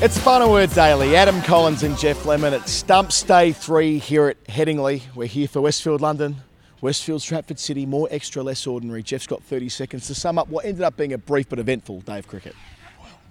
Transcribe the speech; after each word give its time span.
It's 0.00 0.16
Final 0.16 0.52
Word 0.52 0.70
Daily. 0.74 1.16
Adam 1.16 1.42
Collins 1.42 1.82
and 1.82 1.98
Geoff 1.98 2.24
Lemon 2.24 2.54
at 2.54 2.68
Stumps 2.68 3.20
Day 3.24 3.50
3 3.50 3.98
here 3.98 4.28
at 4.28 4.44
Headingley. 4.44 5.02
We're 5.16 5.26
here 5.26 5.48
for 5.48 5.60
Westfield 5.60 6.00
London, 6.00 6.36
Westfield 6.80 7.20
Stratford 7.20 7.58
City, 7.58 7.84
more 7.84 8.06
extra, 8.12 8.44
less 8.44 8.64
ordinary. 8.64 9.02
Geoff's 9.02 9.26
got 9.26 9.42
30 9.42 9.68
seconds 9.68 10.06
to 10.06 10.14
sum 10.14 10.38
up 10.38 10.46
what 10.50 10.64
ended 10.64 10.84
up 10.84 10.96
being 10.96 11.14
a 11.14 11.18
brief 11.18 11.48
but 11.48 11.58
eventful 11.58 12.02
day 12.02 12.20
of 12.20 12.28
cricket. 12.28 12.54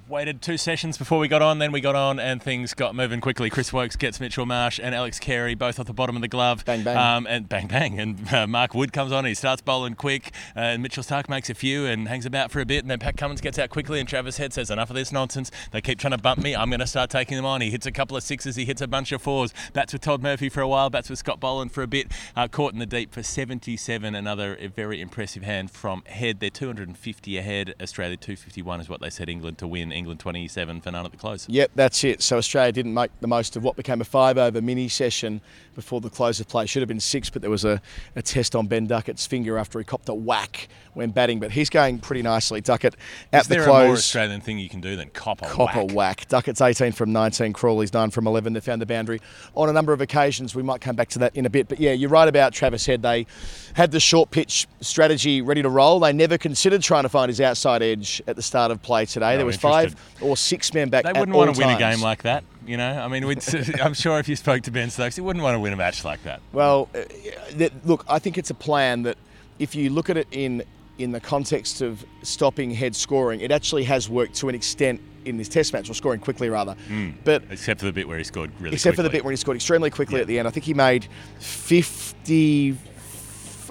Waited 0.10 0.42
two 0.42 0.56
sessions 0.56 0.98
before 0.98 1.20
we 1.20 1.28
got 1.28 1.42
on, 1.42 1.60
then 1.60 1.74
we 1.74 1.82
got 1.82 1.94
on, 1.94 2.18
and 2.18 2.42
things 2.42 2.74
got 2.74 2.96
moving 2.96 3.20
quickly. 3.20 3.50
Chris 3.50 3.74
Woakes 3.74 3.98
gets 3.98 4.22
Mitchell 4.22 4.46
Marsh 4.46 4.80
and 4.82 4.96
Alex 4.96 5.20
Carey 5.20 5.54
both 5.54 5.82
off 5.82 5.86
the 5.86 5.94
bottom 5.94 6.16
of 6.16 6.22
the 6.22 6.30
glove. 6.30 6.64
Bang, 6.64 6.82
bang. 6.82 6.96
Um, 6.96 7.28
and 7.28 7.50
bang, 7.50 7.68
bang. 7.68 8.00
And 8.00 8.34
uh, 8.34 8.48
Mark 8.48 8.74
Wood 8.74 8.94
comes 8.94 9.12
on, 9.12 9.20
and 9.20 9.28
he 9.28 9.34
starts 9.34 9.62
bowling 9.62 9.96
quick. 9.96 10.32
Uh, 10.56 10.60
and 10.60 10.82
Mitchell 10.82 11.04
Starc 11.04 11.28
makes 11.28 11.50
a 11.50 11.54
few 11.54 11.86
and 11.86 12.08
hangs 12.08 12.26
about 12.26 12.52
for 12.52 12.62
a 12.62 12.66
bit. 12.66 12.86
And 12.86 12.90
then 12.90 13.00
Pat 13.00 13.18
Cummins 13.18 13.42
gets 13.42 13.60
out 13.60 13.70
quickly, 13.70 14.00
and 14.00 14.08
Travis 14.08 14.38
Head 14.38 14.54
says, 14.54 14.72
Enough 14.72 14.90
of 14.92 14.96
this 14.96 15.12
nonsense. 15.12 15.52
They 15.72 15.82
keep 15.82 16.00
trying 16.00 16.12
to 16.12 16.18
bump 16.18 16.42
me. 16.42 16.56
I'm 16.56 16.70
going 16.70 16.80
to 16.80 16.88
start 16.88 17.10
taking 17.10 17.36
them 17.36 17.46
on. 17.46 17.60
He 17.60 17.70
hits 17.70 17.86
a 17.86 17.92
couple 17.92 18.16
of 18.16 18.24
sixes, 18.24 18.56
he 18.56 18.64
hits 18.64 18.82
a 18.82 18.88
bunch 18.88 19.12
of 19.12 19.22
fours. 19.22 19.54
Bats 19.74 19.92
with 19.92 20.04
Todd 20.04 20.24
Murphy 20.24 20.48
for 20.48 20.62
a 20.62 20.70
while, 20.70 20.90
bats 20.90 21.10
with 21.10 21.20
Scott 21.20 21.42
Boland 21.42 21.74
for 21.74 21.84
a 21.84 21.88
bit. 21.88 22.14
Uh, 22.34 22.48
caught 22.48 22.72
in 22.72 22.80
the 22.80 22.86
deep 22.86 23.14
for 23.14 23.24
77. 23.24 24.16
Another 24.16 24.58
very 24.74 25.02
impressive 25.02 25.44
hand 25.44 25.70
from 25.70 26.02
Head. 26.06 26.40
They're 26.40 26.50
250 26.50 27.38
ahead. 27.38 27.74
Australia 27.82 28.16
251 28.16 28.80
is 28.80 28.88
what 28.88 29.02
they 29.02 29.10
said 29.10 29.28
England 29.28 29.58
to 29.58 29.68
win. 29.68 29.97
England 29.98 30.20
27 30.20 30.82
for 30.82 30.92
none 30.92 31.06
at 31.06 31.12
the 31.12 31.18
close. 31.18 31.48
Yep, 31.50 31.72
that's 31.76 32.04
it. 32.04 32.22
So 32.22 32.38
Australia 32.38 32.72
didn't 32.72 32.94
make 32.94 33.12
the 33.20 33.28
most 33.28 33.56
of 33.56 33.64
what 33.64 33.76
became 33.76 34.00
a 34.02 34.06
five 34.06 34.38
over 34.38 34.62
mini 34.62 34.88
session 34.88 35.42
before 35.76 36.02
the 36.02 36.10
close 36.10 36.40
of 36.40 36.48
play. 36.48 36.66
Should 36.66 36.82
have 36.82 36.88
been 36.88 37.00
six, 37.00 37.30
but 37.30 37.42
there 37.42 37.52
was 37.52 37.66
a, 37.66 37.82
a 38.16 38.22
test 38.22 38.56
on 38.56 38.68
Ben 38.68 38.88
Duckett's 38.88 39.28
finger 39.28 39.58
after 39.58 39.78
he 39.80 39.86
copped 39.86 40.10
a 40.10 40.14
whack 40.14 40.68
when 40.94 41.12
batting. 41.12 41.40
But 41.40 41.52
he's 41.52 41.70
going 41.70 42.00
pretty 42.00 42.22
nicely. 42.22 42.62
Duckett 42.62 42.96
at 43.34 43.42
Is 43.42 43.48
the 43.48 43.64
a 43.64 43.68
more. 43.68 43.94
Australian 43.94 44.42
thing 44.42 44.58
you 44.60 44.70
can 44.70 44.82
do 44.82 44.96
than 44.96 45.10
cop 45.10 45.42
a 45.42 45.46
Copper 45.46 45.84
whack? 45.84 45.92
whack. 45.96 46.28
Duckett's 46.28 46.62
18 46.62 46.92
from 46.94 47.12
19, 47.12 47.54
Crawley's 47.54 47.94
9 47.94 48.10
from 48.10 48.26
11. 48.28 48.54
They 48.54 48.60
found 48.60 48.82
the 48.82 48.86
boundary 48.86 49.22
on 49.56 49.70
a 49.70 49.74
number 49.74 49.94
of 49.94 50.02
occasions. 50.02 50.56
We 50.56 50.64
might 50.64 50.82
come 50.82 50.96
back 50.96 51.10
to 51.10 51.20
that 51.20 51.36
in 51.36 51.46
a 51.46 51.50
bit. 51.50 51.68
But 51.68 51.80
yeah, 51.80 51.92
you're 51.92 52.10
right 52.10 52.28
about 52.28 52.54
Travis 52.54 52.86
Head. 52.86 53.02
They 53.02 53.26
had 53.74 53.92
the 53.92 54.00
short 54.00 54.32
pitch 54.32 54.68
strategy 54.82 55.42
ready 55.42 55.62
to 55.62 55.70
roll. 55.70 56.00
They 56.00 56.14
never 56.14 56.38
considered 56.38 56.82
trying 56.82 57.04
to 57.04 57.10
find 57.10 57.30
his 57.30 57.40
outside 57.42 57.82
edge 57.84 58.22
at 58.28 58.36
the 58.36 58.42
start 58.42 58.72
of 58.72 58.82
play 58.82 59.06
today. 59.06 59.32
No, 59.34 59.38
there 59.38 59.46
was 59.46 59.56
interested. 59.56 59.87
Five 59.94 60.22
or 60.24 60.38
six 60.38 60.74
men 60.74 60.90
back 60.90 61.04
They 61.04 61.14
wouldn't 61.18 61.36
want 61.36 61.54
to 61.56 61.60
win 61.60 61.70
a 61.76 61.78
game 61.80 62.02
like 62.02 62.24
that, 62.24 62.44
you 62.66 62.78
know. 62.78 62.92
I 63.00 63.08
mean, 63.08 63.26
we'd, 63.28 63.44
I'm 63.82 63.94
sure 63.94 64.20
if 64.20 64.28
you 64.28 64.36
spoke 64.36 64.64
to 64.64 64.72
Ben 64.72 64.90
Stokes, 64.90 65.16
he 65.16 65.22
wouldn't 65.22 65.44
want 65.44 65.56
to 65.56 65.60
win 65.60 65.74
a 65.74 65.78
match 65.78 66.04
like 66.04 66.24
that. 66.24 66.42
Well, 66.54 66.90
uh, 66.96 67.70
look, 67.86 68.06
I 68.10 68.20
think 68.20 68.38
it's 68.38 68.50
a 68.50 68.56
plan 68.56 69.04
that 69.04 69.18
if 69.60 69.76
you 69.76 69.90
look 69.90 70.10
at 70.10 70.18
it 70.18 70.28
in 70.32 70.64
in 70.98 71.12
the 71.12 71.20
context 71.20 71.82
of 71.82 72.04
stopping 72.24 72.72
head 72.72 72.96
scoring, 72.96 73.42
it 73.42 73.52
actually 73.52 73.84
has 73.84 74.10
worked 74.10 74.34
to 74.34 74.50
an 74.50 74.56
extent 74.56 75.00
in 75.26 75.38
this 75.38 75.48
test 75.48 75.72
match, 75.74 75.90
or 75.90 75.94
scoring 75.94 76.20
quickly 76.20 76.50
rather. 76.50 76.76
But 77.24 77.44
Except 77.52 77.80
for 77.82 77.86
the 77.86 77.92
bit 77.92 78.08
where 78.08 78.18
he 78.18 78.24
scored 78.24 78.50
really 78.60 78.74
except 78.76 78.96
for 78.96 79.04
the 79.04 79.10
bit 79.10 79.24
when 79.24 79.32
he 79.34 79.36
scored 79.36 79.56
extremely 79.58 79.90
quickly 79.92 80.16
Yeah. 80.16 80.22
at 80.22 80.28
the 80.28 80.40
end. 80.40 80.48
I 80.48 80.52
think 80.52 80.66
he 80.66 80.74
made 80.74 81.08
50, 81.40 82.76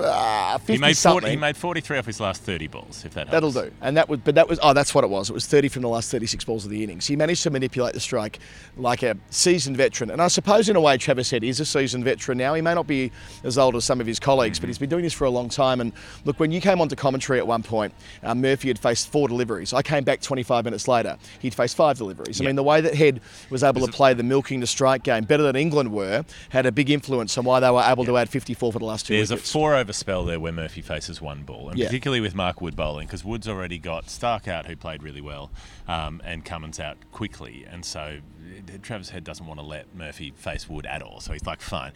uh, 0.01 0.59
50 0.59 0.73
He 0.73 0.79
made, 0.79 0.97
40, 0.97 1.31
he 1.31 1.37
made 1.37 1.57
43 1.57 1.99
off 1.99 2.07
his 2.07 2.21
last 2.21 2.43
30 2.43 2.67
balls, 2.69 3.05
if 3.05 3.15
that 3.15 3.31
That'll 3.31 3.53
do. 3.53 3.71
And 3.81 3.97
that 3.97 4.09
was, 4.09 4.21
but 4.25 4.35
that 4.35 4.49
was, 4.49 4.59
oh, 4.63 4.73
that's 4.73 4.95
what 4.95 5.05
it 5.05 5.11
was. 5.11 5.31
It 5.31 5.33
was 5.33 5.47
30 5.47 5.69
from 5.69 5.83
the 5.83 5.89
last 5.89 6.11
36 6.11 6.45
balls 6.45 6.65
of 6.65 6.71
the 6.71 6.83
innings. 6.83 7.07
He 7.07 7.17
managed 7.17 7.43
to 7.45 7.51
manipulate 7.51 7.95
the 7.95 8.01
strike 8.01 8.39
like 8.77 9.03
a 9.03 9.17
seasoned 9.31 9.77
veteran. 9.77 10.11
And 10.11 10.21
I 10.21 10.29
suppose, 10.29 10.69
in 10.69 10.77
a 10.77 10.81
way, 10.81 10.97
Travis 10.99 11.31
Head 11.31 11.45
is 11.45 11.61
a 11.61 11.65
seasoned 11.65 12.05
veteran 12.05 12.39
now. 12.39 12.55
He 12.55 12.63
may 12.63 12.75
not 12.75 12.87
be 12.87 13.13
as 13.45 13.59
old 13.59 13.77
as 13.77 13.85
some 13.85 14.01
of 14.01 14.07
his 14.07 14.19
colleagues, 14.21 14.59
but 14.59 14.69
he's 14.69 14.79
been 14.79 14.91
doing 14.91 15.03
this 15.03 15.13
for 15.13 15.25
a 15.25 15.31
long 15.31 15.49
time. 15.49 15.81
And 15.81 15.93
look, 16.25 16.39
when 16.41 16.53
you 16.53 16.61
came 16.61 16.81
onto 16.81 16.97
commentary 16.97 17.39
at 17.39 17.47
one 17.47 17.63
point, 17.63 17.93
uh, 18.23 18.35
Murphy 18.35 18.69
had 18.69 18.79
faced 18.79 19.11
four 19.11 19.29
deliveries. 19.29 19.73
I 19.73 19.83
came 19.83 20.05
back 20.05 20.21
25 20.21 20.65
minutes 20.65 20.89
later. 20.89 21.17
He'd 21.41 21.55
faced 21.55 21.77
five 21.77 21.99
deliveries. 21.99 22.41
I 22.41 22.45
mean, 22.45 22.57
the 22.57 22.63
way 22.63 22.81
that 22.81 22.95
Head 22.95 23.21
was 23.51 23.63
able 23.63 23.87
to 23.87 23.93
play 23.93 24.15
the 24.15 24.23
milking 24.23 24.61
the 24.61 24.67
strike 24.67 25.03
game 25.03 25.25
better 25.25 25.43
than 25.43 25.57
England 25.57 25.93
were 25.93 26.25
had 26.51 26.67
a 26.67 26.73
big 26.73 26.91
influence 26.91 27.37
on 27.39 27.45
why 27.45 27.61
they 27.61 27.71
were 27.71 27.83
able 27.83 28.05
to 28.05 28.17
add 28.17 28.29
54 28.29 28.73
for 28.73 28.79
the 28.79 28.85
last 28.85 29.07
two 29.07 29.15
There's 29.15 29.31
wickets. 29.31 29.51
a 29.51 29.53
four 29.53 29.75
over 29.87 29.93
spell 29.93 30.25
there 30.25 30.41
where 30.41 30.51
Murphy 30.53 30.83
faces 30.83 31.21
one 31.21 31.45
ball, 31.45 31.69
and 31.69 31.79
Yeah. 31.79 31.87
particularly 31.87 32.21
with 32.21 32.35
Mark 32.35 32.61
Wood 32.61 32.75
bowling, 32.75 33.07
because 33.07 33.25
Wood's 33.25 33.47
already 33.47 33.79
got 33.79 34.07
Starc 34.07 34.49
out, 34.49 34.67
who 34.67 34.75
played 34.75 35.01
really 35.05 35.21
well, 35.21 35.53
um, 35.87 36.21
and 36.25 36.45
Cummins 36.45 36.81
out 36.81 36.97
quickly, 37.13 37.65
and 37.71 37.85
so 37.85 38.19
uh, 38.21 38.79
Travis 38.83 39.11
Head 39.11 39.23
doesn't 39.23 39.47
want 39.47 39.61
to 39.61 39.65
let 39.67 39.95
Murphy 39.95 40.33
face 40.35 40.69
Wood 40.69 40.87
at 40.87 41.03
all. 41.03 41.21
So 41.21 41.33
he's 41.33 41.47
like, 41.47 41.61
fine. 41.61 41.93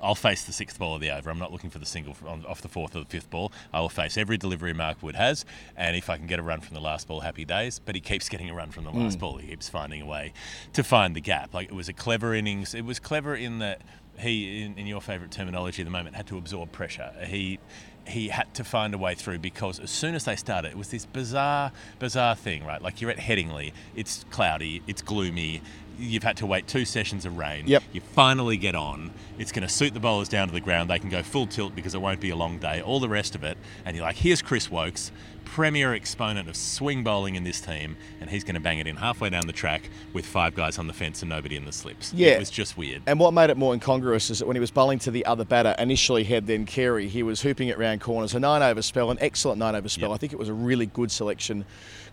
I'll 0.00 0.14
face 0.16 0.42
the 0.44 0.52
sixth 0.52 0.80
ball 0.80 0.96
of 0.96 1.00
the 1.00 1.10
over. 1.12 1.30
I'm 1.30 1.38
not 1.38 1.52
looking 1.52 1.70
for 1.70 1.78
the 1.78 1.86
single 1.86 2.16
on, 2.26 2.44
off 2.46 2.60
the 2.60 2.68
fourth 2.68 2.96
or 2.96 3.00
the 3.00 3.04
fifth 3.04 3.30
ball. 3.30 3.52
I 3.72 3.80
will 3.80 3.88
face 3.88 4.16
every 4.16 4.36
delivery 4.36 4.72
Mark 4.72 5.00
Wood 5.00 5.14
has, 5.16 5.44
and 5.76 5.96
if 5.96 6.10
I 6.10 6.16
can 6.16 6.26
get 6.28 6.38
a 6.38 6.42
run 6.42 6.60
from 6.60 6.74
the 6.74 6.80
last 6.80 7.06
ball, 7.08 7.20
happy 7.20 7.44
days. 7.44 7.78
But 7.84 7.94
he 7.96 8.00
keeps 8.00 8.28
getting 8.28 8.50
a 8.50 8.54
run 8.54 8.70
from 8.70 8.82
the 8.84 8.90
last 8.90 9.18
ball. 9.20 9.38
He 9.38 9.48
keeps 9.48 9.68
finding 9.68 10.02
a 10.02 10.06
way 10.06 10.32
to 10.74 10.82
find 10.84 11.14
the 11.16 11.20
gap. 11.20 11.54
Like 11.54 11.68
it 11.68 11.74
was 11.74 11.88
a 11.88 11.92
clever 11.92 12.34
innings. 12.34 12.74
It 12.74 12.84
was 12.84 12.98
clever 12.98 13.34
in 13.36 13.58
that 13.60 13.82
he, 14.18 14.62
in, 14.62 14.78
in 14.78 14.86
your 14.86 15.00
favourite 15.00 15.32
terminology 15.32 15.82
at 15.82 15.86
the 15.86 15.90
moment, 15.90 16.16
had 16.16 16.26
to 16.28 16.38
absorb 16.38 16.72
pressure. 16.72 17.12
He 17.26 17.58
he 18.04 18.28
had 18.28 18.52
to 18.54 18.64
find 18.64 18.94
a 18.94 18.98
way 18.98 19.14
through 19.14 19.38
because 19.38 19.78
as 19.78 19.88
soon 19.88 20.16
as 20.16 20.24
they 20.24 20.34
started, 20.34 20.72
it 20.72 20.76
was 20.76 20.88
this 20.88 21.06
bizarre, 21.06 21.70
bizarre 22.00 22.34
thing, 22.34 22.64
right? 22.64 22.82
Like 22.82 23.00
you're 23.00 23.12
at 23.12 23.18
Headingley, 23.18 23.72
it's 23.94 24.24
cloudy, 24.30 24.82
it's 24.88 25.02
gloomy, 25.02 25.62
You've 25.98 26.22
had 26.22 26.38
to 26.38 26.46
wait 26.46 26.66
two 26.66 26.84
sessions 26.84 27.26
of 27.26 27.36
rain. 27.36 27.66
Yep. 27.66 27.82
You 27.92 28.00
finally 28.00 28.56
get 28.56 28.74
on. 28.74 29.12
It's 29.38 29.52
going 29.52 29.66
to 29.66 29.72
suit 29.72 29.94
the 29.94 30.00
bowlers 30.00 30.28
down 30.28 30.48
to 30.48 30.54
the 30.54 30.60
ground. 30.60 30.90
They 30.90 30.98
can 30.98 31.10
go 31.10 31.22
full 31.22 31.46
tilt 31.46 31.74
because 31.76 31.94
it 31.94 32.00
won't 32.00 32.20
be 32.20 32.30
a 32.30 32.36
long 32.36 32.58
day. 32.58 32.80
All 32.80 32.98
the 32.98 33.08
rest 33.08 33.34
of 33.34 33.44
it, 33.44 33.58
and 33.84 33.94
you're 33.94 34.04
like, 34.04 34.16
here's 34.16 34.42
Chris 34.42 34.70
Woakes, 34.70 35.12
premier 35.44 35.92
exponent 35.94 36.48
of 36.48 36.56
swing 36.56 37.04
bowling 37.04 37.34
in 37.34 37.44
this 37.44 37.60
team, 37.60 37.96
and 38.20 38.30
he's 38.30 38.44
going 38.44 38.54
to 38.54 38.60
bang 38.60 38.78
it 38.78 38.86
in 38.86 38.96
halfway 38.96 39.30
down 39.30 39.46
the 39.46 39.52
track 39.52 39.88
with 40.12 40.24
five 40.26 40.54
guys 40.54 40.78
on 40.78 40.86
the 40.86 40.92
fence 40.92 41.22
and 41.22 41.28
nobody 41.28 41.56
in 41.56 41.64
the 41.64 41.72
slips. 41.72 42.12
Yeah. 42.12 42.30
It 42.32 42.38
was 42.40 42.50
just 42.50 42.76
weird. 42.76 43.02
And 43.06 43.18
what 43.20 43.32
made 43.34 43.50
it 43.50 43.56
more 43.56 43.72
incongruous 43.74 44.30
is 44.30 44.38
that 44.38 44.46
when 44.46 44.56
he 44.56 44.60
was 44.60 44.70
bowling 44.70 44.98
to 45.00 45.10
the 45.10 45.24
other 45.26 45.44
batter, 45.44 45.74
initially 45.78 46.24
Head, 46.24 46.46
then 46.46 46.64
Carey, 46.66 47.08
he 47.08 47.22
was 47.22 47.42
hooping 47.42 47.68
it 47.68 47.78
round 47.78 48.00
corners. 48.00 48.34
A 48.34 48.40
nine 48.40 48.62
over 48.62 48.82
spell, 48.82 49.10
an 49.10 49.18
excellent 49.20 49.58
nine 49.58 49.74
over 49.74 49.88
spell. 49.88 50.10
Yep. 50.10 50.14
I 50.14 50.18
think 50.18 50.32
it 50.32 50.38
was 50.38 50.48
a 50.48 50.54
really 50.54 50.86
good 50.86 51.10
selection. 51.10 51.64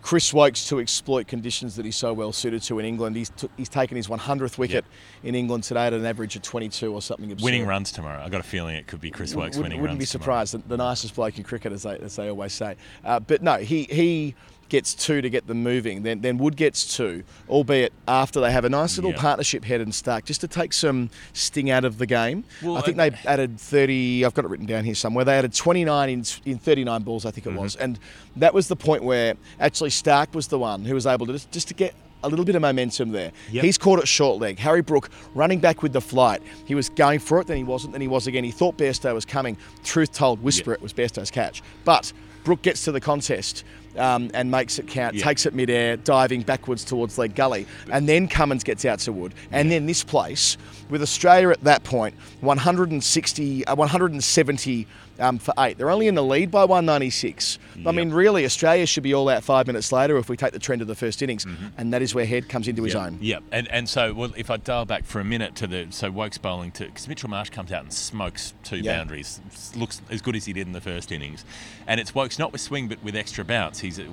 Chris 0.02 0.32
Woakes 0.32 0.66
to 0.68 0.80
exploit 0.80 1.26
conditions 1.26 1.76
that 1.76 1.84
he's 1.84 1.96
so 1.96 2.12
well 2.14 2.32
suited 2.32 2.62
to 2.62 2.78
in 2.78 2.86
England. 2.86 3.16
He's, 3.16 3.28
t- 3.30 3.50
he's 3.58 3.68
taken 3.68 3.96
his 3.98 4.08
100th 4.08 4.56
wicket 4.56 4.84
in 5.22 5.34
England 5.34 5.64
today 5.64 5.86
at 5.86 5.92
an 5.92 6.06
average 6.06 6.36
of 6.36 6.42
22 6.42 6.92
or 6.92 7.02
something 7.02 7.30
absurd. 7.30 7.44
Winning 7.44 7.66
runs 7.66 7.92
tomorrow. 7.92 8.22
I've 8.24 8.30
got 8.30 8.40
a 8.40 8.44
feeling 8.44 8.76
it 8.76 8.86
could 8.86 9.00
be 9.02 9.10
Chris 9.10 9.34
Woakes 9.34 9.56
Wouldn't- 9.58 9.62
winning 9.74 9.80
wouldn't 9.82 9.98
be 9.98 10.06
surprised. 10.06 10.54
The, 10.54 10.58
the 10.66 10.78
nicest 10.78 11.14
bloke 11.14 11.36
in 11.36 11.44
cricket, 11.44 11.72
as 11.72 11.82
they, 11.82 11.98
as 11.98 12.16
they 12.16 12.28
always 12.30 12.54
say. 12.54 12.76
Uh, 13.04 13.19
but 13.26 13.42
no, 13.42 13.56
he 13.56 13.84
he 13.84 14.34
gets 14.68 14.94
two 14.94 15.20
to 15.20 15.28
get 15.28 15.48
them 15.48 15.62
moving. 15.64 16.04
Then 16.04 16.20
then 16.20 16.38
Wood 16.38 16.56
gets 16.56 16.96
two, 16.96 17.24
albeit 17.48 17.92
after 18.06 18.40
they 18.40 18.52
have 18.52 18.64
a 18.64 18.68
nice 18.68 18.96
little 18.96 19.10
Yeah. 19.10 19.18
partnership 19.20 19.64
head 19.64 19.80
and 19.80 19.90
Starc, 19.92 20.24
just 20.24 20.40
to 20.42 20.48
take 20.48 20.72
some 20.72 21.10
sting 21.32 21.70
out 21.70 21.84
of 21.84 21.98
the 21.98 22.06
game. 22.06 22.44
Well, 22.62 22.76
I 22.76 22.82
think 22.82 22.96
they 22.96 23.10
added 23.26 23.58
30. 23.58 24.24
I've 24.24 24.32
got 24.34 24.44
it 24.44 24.48
written 24.48 24.66
down 24.66 24.84
here 24.84 24.94
somewhere. 24.94 25.24
They 25.24 25.36
added 25.36 25.54
29 25.54 26.08
in, 26.08 26.24
in 26.44 26.58
39 26.58 27.02
balls, 27.02 27.26
I 27.26 27.32
think 27.32 27.46
Mm-hmm. 27.48 27.56
it 27.58 27.60
was, 27.60 27.76
and 27.76 27.98
that 28.36 28.54
was 28.54 28.68
the 28.68 28.76
point 28.76 29.02
where 29.02 29.34
actually 29.58 29.90
Starc 29.90 30.34
was 30.34 30.46
the 30.46 30.58
one 30.58 30.84
who 30.84 30.94
was 30.94 31.04
able 31.06 31.26
to 31.26 31.32
just, 31.32 31.50
just 31.50 31.68
to 31.68 31.74
get. 31.74 31.94
A 32.22 32.28
little 32.28 32.44
bit 32.44 32.54
of 32.54 32.60
momentum 32.60 33.12
there. 33.12 33.32
Yep. 33.50 33.64
He's 33.64 33.78
caught 33.78 33.98
it 33.98 34.06
short 34.06 34.42
leg. 34.42 34.58
Harry 34.58 34.82
Brook 34.82 35.08
running 35.34 35.58
back 35.58 35.82
with 35.82 35.94
the 35.94 36.02
flight. 36.02 36.42
He 36.66 36.74
was 36.74 36.90
going 36.90 37.18
for 37.18 37.40
it, 37.40 37.46
then 37.46 37.56
he 37.56 37.64
wasn't, 37.64 37.92
then 37.92 38.02
he 38.02 38.08
was 38.08 38.26
again. 38.26 38.44
He 38.44 38.50
thought 38.50 38.76
Bairstow 38.76 39.14
was 39.14 39.24
coming. 39.24 39.56
Truth 39.84 40.12
told, 40.12 40.42
whisper 40.42 40.74
it 40.74 40.82
was 40.82 40.92
Bairstow's 40.92 41.30
catch. 41.30 41.62
But 41.86 42.12
Brook 42.44 42.62
gets 42.62 42.84
to 42.84 42.92
the 42.92 43.00
contest 43.00 43.64
um, 43.96 44.30
and 44.34 44.50
makes 44.50 44.78
it 44.78 44.86
count, 44.86 45.14
Yeah. 45.14 45.24
takes 45.24 45.46
it 45.46 45.54
midair, 45.54 45.96
diving 45.96 46.42
backwards 46.42 46.84
towards 46.84 47.18
leg 47.18 47.34
gully. 47.34 47.66
And 47.90 48.08
then 48.08 48.28
Cummins 48.28 48.64
gets 48.64 48.84
out 48.84 49.00
to 49.00 49.12
Wood. 49.12 49.34
And 49.50 49.70
then 49.70 49.86
this 49.86 50.04
place, 50.04 50.56
with 50.88 51.02
Australia 51.02 51.50
at 51.50 51.62
that 51.64 51.82
point, 51.84 52.14
160, 52.40 53.64
uh, 53.66 53.74
170 53.74 54.86
um, 55.20 55.38
for 55.38 55.54
eight. 55.58 55.78
They're 55.78 55.90
only 55.90 56.08
in 56.08 56.14
the 56.14 56.22
lead 56.24 56.50
by 56.50 56.64
196. 56.64 57.58
I 57.86 57.92
mean, 57.92 58.10
really, 58.10 58.44
Australia 58.44 58.86
should 58.86 59.02
be 59.02 59.14
all 59.14 59.28
out 59.28 59.42
five 59.44 59.66
minutes 59.66 59.90
later 59.92 60.16
if 60.18 60.28
we 60.28 60.36
take 60.36 60.52
the 60.52 60.58
trend 60.58 60.82
of 60.82 60.88
the 60.88 60.94
first 60.94 61.22
innings. 61.22 61.46
And 61.78 61.92
that 61.92 62.02
is 62.02 62.14
where 62.14 62.26
Head 62.26 62.48
comes 62.48 62.68
into 62.68 62.82
his 62.82 62.94
Mm-hmm. 62.94 63.06
Own. 63.06 63.18
Yeah, 63.20 63.38
and 63.52 63.68
and 63.68 63.88
so 63.88 64.12
well, 64.12 64.32
if 64.36 64.50
I 64.50 64.56
dial 64.56 64.84
back 64.84 65.04
for 65.04 65.20
a 65.20 65.24
minute 65.24 65.54
to 65.56 65.66
the 65.66 65.86
so 65.90 66.10
Woakes 66.10 66.38
bowling 66.38 66.72
to 66.72 66.86
because 66.86 67.06
Mitchell 67.08 67.30
Marsh 67.30 67.50
comes 67.50 67.70
out 67.72 67.82
and 67.84 67.92
smokes 67.92 68.52
two 68.64 68.78
Yeah. 68.78 68.96
boundaries, 68.98 69.40
looks 69.76 70.02
as 70.10 70.20
good 70.22 70.34
as 70.34 70.44
he 70.44 70.52
did 70.52 70.66
in 70.66 70.72
the 70.72 70.80
first 70.80 71.12
innings, 71.12 71.44
and 71.86 72.00
it's 72.00 72.14
Woakes 72.14 72.38
not 72.38 72.50
with 72.52 72.60
swing 72.60 72.88
but 72.88 73.02
with 73.04 73.14
extra 73.14 73.44
bounce. 73.44 73.78
He's 73.78 73.98
uh, 74.00 74.04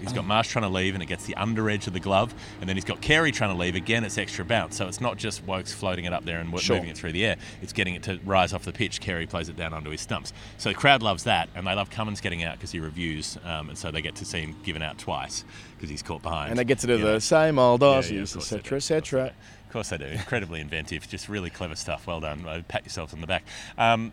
he's 0.00 0.12
got 0.12 0.24
Marsh 0.24 0.48
trying 0.48 0.64
to 0.64 0.68
leave 0.68 0.94
and 0.94 1.02
it 1.02 1.06
gets 1.06 1.26
the 1.26 1.36
under 1.36 1.70
edge 1.70 1.86
of 1.86 1.92
the 1.92 2.00
glove, 2.00 2.34
and 2.60 2.68
then 2.68 2.76
he's 2.76 2.84
got 2.84 3.00
Carey 3.00 3.30
trying 3.30 3.50
to 3.50 3.56
leave 3.58 3.74
again. 3.76 4.02
It's 4.04 4.18
extra 4.18 4.44
bounce, 4.44 4.76
so 4.76 4.88
it's 4.88 5.00
not 5.00 5.16
just 5.16 5.46
Woakes 5.46 5.72
floating 5.72 6.04
it 6.06 6.12
up 6.12 6.24
there 6.24 6.40
and 6.40 6.50
Sure. 6.60 6.76
moving 6.76 6.90
it 6.90 6.96
through 6.96 7.12
the 7.12 7.24
air. 7.24 7.36
It's 7.62 7.72
getting 7.72 7.94
it 7.94 8.02
to 8.04 8.18
rise 8.24 8.52
off 8.52 8.64
the 8.64 8.72
pitch. 8.72 9.00
Carey 9.00 9.26
plays 9.26 9.48
it 9.48 9.56
down 9.56 9.72
onto 9.72 9.90
his 9.90 10.00
stumps. 10.00 10.32
So 10.58 10.68
the 10.70 10.74
crowd 10.74 11.02
loves 11.02 11.24
that, 11.24 11.48
and 11.54 11.66
they 11.66 11.74
love 11.74 11.90
Cummins 11.90 12.20
getting 12.20 12.42
out 12.42 12.56
because 12.56 12.70
he 12.70 12.80
reviews, 12.80 13.38
um, 13.44 13.68
and 13.68 13.76
so 13.78 13.90
they 13.90 14.02
get 14.02 14.14
to 14.16 14.24
see 14.24 14.40
him 14.40 14.56
given 14.64 14.82
out 14.82 14.98
twice 14.98 15.44
because 15.76 15.90
he's 15.90 16.02
caught 16.02 16.22
behind. 16.22 16.50
And 16.50 16.58
they 16.58 16.64
get 16.64 16.78
to 16.80 16.86
do 16.86 16.98
know. 16.98 17.14
the 17.14 17.20
same 17.20 17.58
old 17.58 17.82
Yeah, 17.82 18.00
yeah, 18.00 18.22
Aussies, 18.22 18.36
etc., 18.36 18.76
etc. 18.76 19.32
Course 19.74 19.88
they 19.88 19.98
do. 19.98 20.04
Incredibly 20.04 20.60
inventive, 20.60 21.08
just 21.08 21.28
really 21.28 21.50
clever 21.50 21.74
stuff. 21.74 22.06
Well 22.06 22.20
done. 22.20 22.46
Uh, 22.46 22.62
Pat 22.68 22.84
yourselves 22.84 23.12
on 23.12 23.20
the 23.20 23.26
back. 23.26 23.42
Um, 23.76 24.12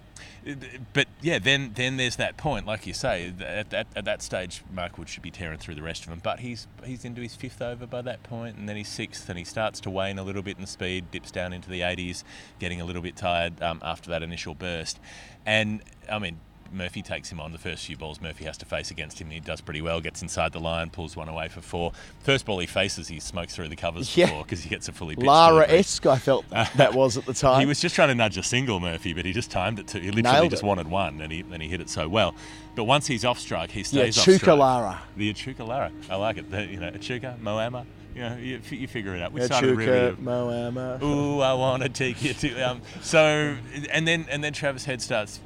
but 0.92 1.08
yeah, 1.22 1.38
then 1.38 1.74
then 1.76 1.98
there's 1.98 2.16
that 2.16 2.36
point, 2.36 2.66
like 2.66 2.88
you 2.88 2.96
say, 2.96 3.32
at 3.40 3.70
that, 3.70 3.86
at 3.96 4.06
that 4.06 4.24
stage, 4.24 4.64
Mark 4.74 4.98
Wood 4.98 5.08
should 5.08 5.22
be 5.22 5.30
tearing 5.30 5.60
through 5.60 5.76
the 5.76 5.84
rest 5.84 6.02
of 6.02 6.10
them. 6.10 6.20
But 6.24 6.40
he's 6.40 6.66
he's 6.84 7.06
into 7.06 7.22
his 7.22 7.36
fifth 7.36 7.62
over 7.62 7.86
by 7.86 8.02
that 8.02 8.24
point, 8.24 8.58
and 8.58 8.68
then 8.68 8.76
he's 8.76 8.88
sixth, 8.88 9.30
and 9.30 9.38
he 9.38 9.46
starts 9.46 9.80
to 9.82 9.92
wane 9.92 10.18
a 10.18 10.24
little 10.24 10.42
bit 10.42 10.58
in 10.58 10.66
speed, 10.66 11.12
dips 11.12 11.30
down 11.30 11.54
into 11.54 11.70
the 11.70 11.82
80s, 11.82 12.24
getting 12.58 12.82
a 12.82 12.84
little 12.84 13.04
bit 13.04 13.16
tired 13.16 13.62
um, 13.62 13.80
after 13.84 14.10
that 14.10 14.24
initial 14.24 14.56
burst. 14.56 15.00
And 15.46 15.84
I 16.12 16.18
mean, 16.18 16.40
Murphy 16.72 17.02
takes 17.02 17.32
him 17.32 17.40
on 17.40 17.52
the 17.52 17.58
first 17.58 17.86
few 17.86 17.98
balls. 17.98 18.22
Murphy 18.22 18.46
has 18.46 18.58
to 18.60 18.66
face 18.66 18.92
against 18.92 19.20
him. 19.20 19.30
He 19.30 19.40
does 19.40 19.62
pretty 19.62 19.82
well. 19.82 20.00
Gets 20.02 20.22
inside 20.22 20.52
the 20.54 20.60
line, 20.60 20.90
pulls 20.90 21.16
one 21.16 21.28
away 21.28 21.48
for 21.50 21.62
four. 21.62 21.92
First 22.24 22.46
ball 22.46 22.60
he 22.60 22.66
faces, 22.68 23.08
he 23.08 23.20
smokes 23.20 23.56
through 23.56 23.70
the 23.70 23.76
covers 23.76 24.16
Yeah. 24.16 24.28
for 24.28 24.32
four 24.34 24.44
because 24.44 24.62
he 24.64 24.70
gets 24.70 24.88
a 24.88 24.92
fully 24.92 25.16
pitched 25.16 25.28
Lara 25.28 25.68
esque, 25.68 26.06
I 26.06 26.18
felt 26.18 26.50
that 26.52 26.94
was 26.94 27.18
at 27.18 27.26
the 27.26 27.34
time. 27.34 27.60
He 27.60 27.66
was 27.66 27.80
just 27.80 27.96
trying 27.96 28.10
to 28.10 28.16
nudge 28.16 28.38
a 28.38 28.44
single 28.44 28.80
Murphy, 28.80 29.14
but 29.14 29.26
he 29.26 29.34
just 29.34 29.52
timed 29.52 29.80
it 29.80 29.88
to. 29.88 30.00
He 30.00 30.12
literally 30.12 30.40
Nailed 30.40 30.52
just 30.52 30.64
it. 30.64 30.66
wanted 30.66 30.88
one, 30.88 31.22
and 31.22 31.32
he 31.32 31.42
and 31.42 31.62
he 31.62 31.68
hit 31.70 31.82
it 31.82 31.90
so 31.90 32.08
well. 32.08 32.36
But 32.76 32.86
once 32.86 33.08
he's 33.08 33.26
off 33.26 33.38
strike, 33.40 33.72
he 33.72 33.80
yeah, 33.82 33.86
stays 33.86 34.18
off 34.18 34.24
strike. 34.24 34.42
Chukalara. 34.42 34.98
The 35.18 35.30
Echuca 35.30 35.64
Lara. 35.64 35.92
I 36.10 36.16
like 36.16 36.38
it. 36.38 36.50
The, 36.50 36.66
you 36.66 36.80
know, 36.80 36.88
Echuca, 36.88 37.38
Moama. 37.42 37.86
You 38.16 38.22
know, 38.24 38.36
you, 38.38 38.60
you 38.70 38.88
figure 38.88 39.16
it 39.16 39.22
out. 39.22 39.32
We 39.32 39.42
started 39.42 39.76
really. 39.78 40.16
Moama. 40.18 41.02
Ooh, 41.02 41.40
I 41.40 41.54
want 41.54 41.84
to 41.84 41.90
take 41.90 42.22
you 42.24 42.34
to. 42.34 42.62
Um, 42.62 42.82
so, 43.02 43.56
and 43.90 44.08
then 44.08 44.26
and 44.30 44.44
then 44.44 44.52
Travis 44.54 44.84
Head 44.86 45.02
starts 45.02 45.40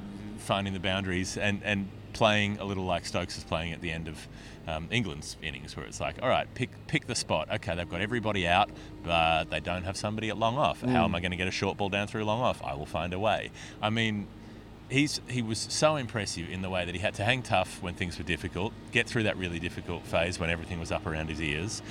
finding 0.45 0.74
the 0.74 0.80
boundaries 0.80 1.38
and 1.38 1.62
and 1.63 1.89
playing 2.13 2.57
a 2.59 2.63
little 2.63 2.86
like 2.86 3.06
Stokes 3.06 3.38
is 3.38 3.44
playing 3.44 3.74
at 3.74 3.81
the 3.81 3.92
end 3.92 4.07
of 4.07 4.27
um, 4.68 4.88
England's 4.89 5.36
innings, 5.42 5.75
where 5.75 5.86
it's 5.86 6.00
like, 6.00 6.15
all 6.21 6.30
right, 6.30 6.47
pick 6.53 6.69
pick 6.88 7.07
the 7.07 7.15
spot. 7.15 7.50
Okay, 7.56 7.75
they've 7.75 7.89
got 7.89 8.01
everybody 8.01 8.47
out, 8.47 8.69
but 9.03 9.50
they 9.50 9.59
don't 9.59 9.83
have 9.83 9.97
somebody 9.97 10.30
at 10.30 10.38
long 10.38 10.57
off. 10.57 10.81
How 10.81 11.03
am 11.03 11.13
I 11.13 11.19
going 11.19 11.31
to 11.31 11.38
get 11.38 11.47
a 11.47 11.51
short 11.51 11.77
ball 11.77 11.89
down 11.89 12.07
through 12.07 12.24
long 12.24 12.42
off? 12.42 12.63
I 12.63 12.74
will 12.75 12.86
find 12.86 13.13
a 13.13 13.19
way. 13.19 13.51
I 13.81 13.89
mean. 13.89 14.27
He's, 14.88 15.19
he 15.27 15.42
was 15.42 15.57
so 15.57 15.95
impressive 15.95 16.48
in 16.48 16.62
the 16.62 16.69
way 16.69 16.86
that 16.86 16.94
he 16.94 17.01
had 17.01 17.15
to 17.15 17.24
hang 17.24 17.41
tough 17.41 17.81
when 17.81 17.95
things 17.95 18.19
were 18.19 18.24
difficult, 18.24 18.71
get 18.91 19.07
through 19.07 19.24
that 19.24 19.36
really 19.36 19.57
difficult 19.57 20.03
phase 20.06 20.39
when 20.39 20.51
everything 20.51 20.80
was 20.80 20.91
up 20.91 21.07
around 21.07 21.27
his 21.27 21.41
ears, 21.41 21.81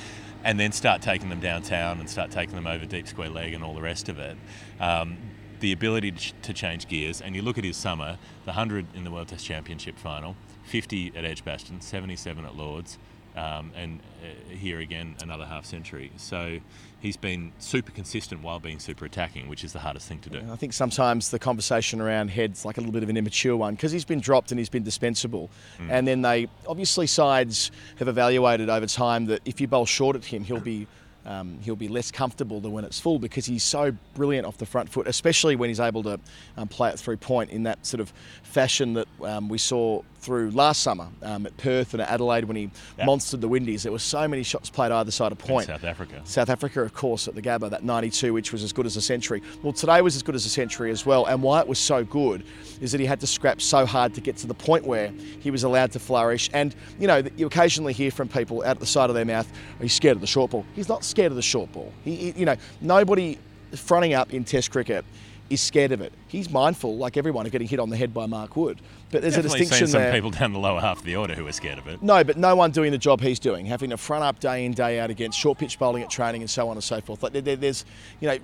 and 0.44 0.60
then 0.60 0.70
start 0.70 1.02
taking 1.02 1.28
them 1.28 1.40
downtown 1.40 1.98
and 1.98 2.08
start 2.08 2.30
taking 2.30 2.54
them 2.54 2.68
over 2.68 2.86
deep 2.86 3.08
square 3.08 3.30
leg 3.30 3.52
and 3.52 3.64
all 3.64 3.74
the 3.74 3.82
rest 3.82 4.08
of 4.08 4.20
it. 4.20 4.36
Um, 4.78 5.16
the 5.64 5.72
ability 5.72 6.12
to, 6.12 6.18
ch- 6.18 6.34
to 6.42 6.52
change 6.52 6.86
gears, 6.88 7.22
and 7.22 7.34
you 7.34 7.40
look 7.40 7.56
at 7.56 7.64
his 7.64 7.78
summer, 7.78 8.18
the 8.44 8.50
100 8.50 8.84
in 8.94 9.02
the 9.02 9.10
World 9.10 9.28
Test 9.28 9.46
Championship 9.46 9.98
final, 9.98 10.36
50 10.64 11.14
at 11.16 11.24
Edgbaston, 11.24 11.80
77 11.80 12.44
at 12.44 12.54
Lords, 12.54 12.98
um, 13.34 13.72
and 13.74 14.00
uh, 14.22 14.54
here 14.54 14.80
again 14.80 15.16
another 15.22 15.46
half 15.46 15.64
century. 15.64 16.12
So 16.18 16.58
he's 17.00 17.16
been 17.16 17.50
super 17.60 17.92
consistent 17.92 18.42
while 18.42 18.60
being 18.60 18.78
super 18.78 19.06
attacking, 19.06 19.48
which 19.48 19.64
is 19.64 19.72
the 19.72 19.78
hardest 19.78 20.06
thing 20.06 20.18
to 20.20 20.28
do. 20.28 20.42
I 20.52 20.56
think 20.56 20.74
sometimes 20.74 21.30
the 21.30 21.38
conversation 21.38 21.98
around 21.98 22.28
Head's 22.28 22.66
like 22.66 22.76
a 22.76 22.80
little 22.80 22.92
bit 22.92 23.02
of 23.02 23.08
an 23.08 23.16
immature 23.16 23.56
one 23.56 23.74
because 23.74 23.90
he's 23.90 24.04
been 24.04 24.20
dropped 24.20 24.52
and 24.52 24.58
he's 24.58 24.68
been 24.68 24.84
dispensable. 24.84 25.48
Mm. 25.78 25.90
And 25.90 26.06
then 26.06 26.20
they 26.20 26.46
obviously 26.68 27.06
sides 27.06 27.70
have 27.98 28.08
evaluated 28.08 28.68
over 28.68 28.86
time 28.86 29.24
that 29.26 29.40
if 29.46 29.62
you 29.62 29.66
bowl 29.66 29.86
short 29.86 30.14
at 30.14 30.26
him, 30.26 30.44
he'll 30.44 30.60
be 30.60 30.86
um, 31.26 31.58
he'll 31.62 31.76
be 31.76 31.88
less 31.88 32.10
comfortable 32.10 32.60
than 32.60 32.72
when 32.72 32.84
it's 32.84 33.00
full 33.00 33.18
because 33.18 33.46
he's 33.46 33.62
so 33.62 33.92
brilliant 34.14 34.46
off 34.46 34.58
the 34.58 34.66
front 34.66 34.88
foot, 34.88 35.06
especially 35.06 35.56
when 35.56 35.68
he's 35.68 35.80
able 35.80 36.02
to 36.02 36.20
um, 36.56 36.68
play 36.68 36.90
it 36.90 36.98
through 36.98 37.16
point 37.16 37.50
in 37.50 37.62
that 37.64 37.84
sort 37.86 38.00
of 38.00 38.12
fashion 38.42 38.94
that 38.94 39.08
um, 39.22 39.48
we 39.48 39.58
saw 39.58 40.02
through 40.24 40.50
last 40.52 40.82
summer 40.82 41.06
um, 41.22 41.44
at 41.46 41.56
Perth 41.58 41.92
and 41.92 42.00
at 42.02 42.08
Adelaide 42.10 42.44
when 42.44 42.56
he 42.56 42.70
Yeah. 42.98 43.04
monstered 43.04 43.40
the 43.40 43.48
Windies. 43.48 43.82
There 43.82 43.92
were 43.92 43.98
so 43.98 44.26
many 44.26 44.42
shots 44.42 44.70
played 44.70 44.90
either 44.90 45.10
side 45.10 45.32
of 45.32 45.40
In 45.40 45.46
point. 45.46 45.66
South 45.66 45.84
Africa. 45.84 46.20
South 46.24 46.48
Africa, 46.48 46.80
of 46.80 46.94
course, 46.94 47.28
at 47.28 47.34
the 47.34 47.42
Gabba, 47.42 47.68
that 47.70 47.84
92, 47.84 48.32
which 48.32 48.50
was 48.52 48.62
as 48.62 48.72
good 48.72 48.86
as 48.86 48.96
a 48.96 49.02
century. 49.02 49.42
Well, 49.62 49.72
today 49.74 50.00
was 50.00 50.16
as 50.16 50.22
good 50.22 50.34
as 50.34 50.46
a 50.46 50.48
century 50.48 50.90
as 50.90 51.04
well. 51.04 51.26
And 51.26 51.42
why 51.42 51.60
it 51.60 51.68
was 51.68 51.78
so 51.78 52.04
good 52.04 52.42
is 52.80 52.90
that 52.92 53.00
he 53.00 53.06
had 53.06 53.20
to 53.20 53.26
scrap 53.26 53.60
so 53.60 53.84
hard 53.84 54.14
to 54.14 54.20
get 54.20 54.36
to 54.38 54.46
the 54.46 54.54
point 54.54 54.86
where 54.86 55.08
he 55.40 55.50
was 55.50 55.62
allowed 55.64 55.92
to 55.92 55.98
flourish. 55.98 56.48
And, 56.54 56.74
you 56.98 57.06
know, 57.06 57.22
you 57.36 57.46
occasionally 57.46 57.92
hear 57.92 58.10
from 58.10 58.28
people 58.28 58.64
out 58.64 58.80
the 58.80 58.86
side 58.86 59.10
of 59.10 59.14
their 59.14 59.24
mouth, 59.26 59.50
he's 59.80 59.92
scared 59.92 60.16
of 60.16 60.20
the 60.22 60.26
short 60.26 60.50
ball. 60.50 60.64
He's 60.74 60.88
not 60.88 61.04
scared 61.04 61.32
of 61.32 61.36
the 61.36 61.42
short 61.42 61.70
ball. 61.72 61.92
He, 62.02 62.16
he- 62.16 62.34
you 62.40 62.46
know, 62.46 62.56
nobody 62.80 63.38
fronting 63.76 64.14
up 64.14 64.32
in 64.32 64.44
Test 64.44 64.70
cricket 64.70 65.04
is 65.50 65.60
scared 65.60 65.92
of 65.92 66.00
it. 66.00 66.12
He's 66.34 66.50
mindful, 66.50 66.96
like 66.96 67.16
everyone, 67.16 67.46
of 67.46 67.52
getting 67.52 67.68
hit 67.68 67.78
on 67.78 67.90
the 67.90 67.96
head 67.96 68.12
by 68.12 68.26
Mark 68.26 68.56
Wood. 68.56 68.80
But 69.12 69.22
there's 69.22 69.36
Definitely 69.36 69.58
a 69.58 69.60
distinction 69.60 69.86
seen 69.86 69.92
some 69.92 70.02
there. 70.02 70.12
people 70.12 70.30
down 70.30 70.52
the 70.52 70.58
lower 70.58 70.80
half 70.80 70.98
of 70.98 71.04
the 71.04 71.14
order 71.14 71.32
who 71.36 71.46
are 71.46 71.52
scared 71.52 71.78
of 71.78 71.86
it. 71.86 72.02
No, 72.02 72.24
but 72.24 72.36
no 72.36 72.56
one 72.56 72.72
doing 72.72 72.90
the 72.90 72.98
job 72.98 73.20
he's 73.20 73.38
doing, 73.38 73.66
having 73.66 73.90
to 73.90 73.96
front 73.96 74.24
up 74.24 74.40
day 74.40 74.64
in, 74.64 74.72
day 74.72 74.98
out 74.98 75.10
against 75.10 75.38
short 75.38 75.58
pitch 75.58 75.78
bowling 75.78 76.02
at 76.02 76.10
training 76.10 76.42
and 76.42 76.50
so 76.50 76.68
on 76.68 76.76
and 76.76 76.82
so 76.82 77.00
forth. 77.00 77.22
Like 77.22 77.32
there- 77.34 77.42
there- 77.42 77.54
there's, 77.54 77.84
you 78.20 78.26
know, 78.26 78.38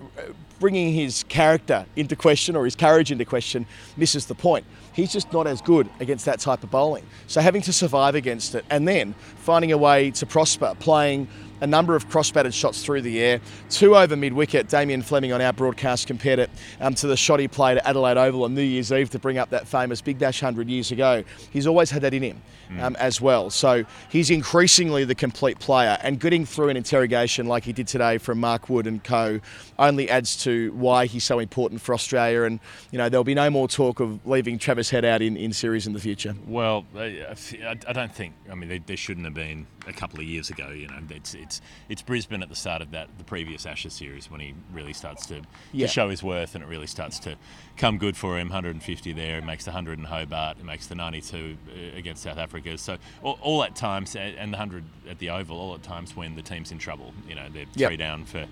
bringing 0.60 0.94
his 0.94 1.24
character 1.24 1.84
into 1.96 2.14
question 2.14 2.54
or 2.54 2.64
his 2.64 2.76
courage 2.76 3.10
into 3.10 3.24
question 3.24 3.66
misses 3.96 4.26
the 4.26 4.36
point. 4.36 4.64
He's 4.92 5.12
just 5.12 5.32
not 5.32 5.48
as 5.48 5.60
good 5.60 5.88
against 5.98 6.24
that 6.26 6.38
type 6.38 6.62
of 6.62 6.70
bowling. 6.70 7.04
So 7.26 7.40
having 7.40 7.62
to 7.62 7.72
survive 7.72 8.14
against 8.14 8.54
it 8.54 8.64
and 8.70 8.86
then 8.86 9.14
finding 9.38 9.72
a 9.72 9.78
way 9.78 10.12
to 10.12 10.26
prosper, 10.26 10.76
playing 10.78 11.26
a 11.62 11.66
number 11.66 11.94
of 11.94 12.08
cross-batted 12.08 12.54
shots 12.54 12.82
through 12.82 13.02
the 13.02 13.20
air, 13.20 13.38
two 13.68 13.94
over 13.94 14.16
mid-wicket. 14.16 14.66
Damien 14.68 15.02
Fleming 15.02 15.30
on 15.32 15.42
our 15.42 15.52
broadcast 15.52 16.06
compared 16.06 16.38
it 16.38 16.48
um, 16.80 16.94
to 16.94 17.06
the 17.06 17.16
shot 17.18 17.38
he 17.38 17.48
played 17.48 17.78
to 17.80 17.88
Adelaide 17.88 18.16
Oval 18.16 18.44
on 18.44 18.54
New 18.54 18.62
Year's 18.62 18.92
Eve 18.92 19.10
to 19.10 19.18
bring 19.18 19.38
up 19.38 19.50
that 19.50 19.66
famous 19.66 20.00
Big 20.00 20.18
Bash 20.18 20.42
100 20.42 20.68
years 20.68 20.90
ago. 20.90 21.24
He's 21.50 21.66
always 21.66 21.90
had 21.90 22.02
that 22.02 22.14
in 22.14 22.22
him 22.22 22.42
um, 22.80 22.96
as 22.96 23.20
well. 23.20 23.50
So 23.50 23.84
he's 24.08 24.30
increasingly 24.30 25.04
the 25.04 25.14
complete 25.14 25.58
player, 25.58 25.98
and 26.02 26.20
getting 26.20 26.44
through 26.44 26.68
an 26.68 26.76
interrogation 26.76 27.46
like 27.46 27.64
he 27.64 27.72
did 27.72 27.88
today 27.88 28.18
from 28.18 28.38
Mark 28.38 28.68
Wood 28.68 28.86
and 28.86 29.02
co 29.02 29.40
only 29.78 30.08
adds 30.08 30.42
to 30.44 30.72
why 30.72 31.06
he's 31.06 31.24
so 31.24 31.38
important 31.38 31.80
for 31.80 31.94
Australia. 31.94 32.42
And 32.42 32.60
you 32.90 32.98
know 32.98 33.08
there'll 33.08 33.24
be 33.24 33.34
no 33.34 33.50
more 33.50 33.66
talk 33.68 34.00
of 34.00 34.24
leaving 34.26 34.58
Travis 34.58 34.90
Head 34.90 35.04
out 35.04 35.22
in, 35.22 35.36
in 35.36 35.52
series 35.52 35.86
in 35.86 35.92
the 35.92 36.00
future. 36.00 36.34
Well, 36.46 36.84
I, 36.96 37.34
don't 37.92 38.14
think. 38.14 38.34
I 38.50 38.54
mean, 38.54 38.68
there, 38.68 38.78
there 38.86 38.96
shouldn't 38.96 39.24
have 39.26 39.34
been 39.34 39.66
a 39.86 39.92
couple 39.92 40.20
of 40.20 40.26
years 40.26 40.50
ago. 40.50 40.68
You 40.68 40.88
know, 40.88 40.98
it's 41.10 41.34
it's 41.34 41.60
it's 41.88 42.02
Brisbane 42.02 42.42
at 42.42 42.48
the 42.48 42.54
start 42.54 42.82
of 42.82 42.90
that 42.92 43.08
the 43.18 43.24
previous 43.24 43.66
Ashes 43.66 43.94
series 43.94 44.30
when 44.30 44.40
he 44.40 44.54
really 44.72 44.92
starts 44.92 45.26
to, 45.26 45.42
Yeah. 45.72 45.86
to 45.86 45.92
show 45.92 46.08
his 46.08 46.22
worth 46.22 46.54
and 46.54 46.62
it 46.62 46.68
really 46.68 46.86
starts 46.86 47.18
to 47.20 47.36
come 47.80 47.96
good 47.96 48.16
for 48.16 48.38
him. 48.38 48.48
150 48.48 49.12
there, 49.14 49.40
he 49.40 49.46
makes 49.46 49.64
the 49.64 49.70
100 49.70 49.98
in 49.98 50.04
Hobart, 50.04 50.58
he 50.58 50.62
makes 50.62 50.86
the 50.86 50.94
92 50.94 51.56
uh, 51.66 51.96
against 51.96 52.22
South 52.22 52.36
Africa. 52.36 52.76
So 52.76 52.98
all, 53.22 53.38
all 53.40 53.64
at 53.64 53.74
times 53.74 54.14
and 54.14 54.52
the 54.52 54.58
100 54.58 54.84
at 55.08 55.18
the 55.18 55.30
Oval, 55.30 55.58
all 55.58 55.74
at 55.74 55.82
times 55.82 56.14
when 56.14 56.36
the 56.36 56.42
team's 56.42 56.70
in 56.72 56.78
trouble. 56.78 57.14
You 57.26 57.34
know, 57.36 57.48
they're 57.52 57.64
Yep. 57.74 57.88
three 57.88 57.96
down 57.96 58.24
for. 58.26 58.46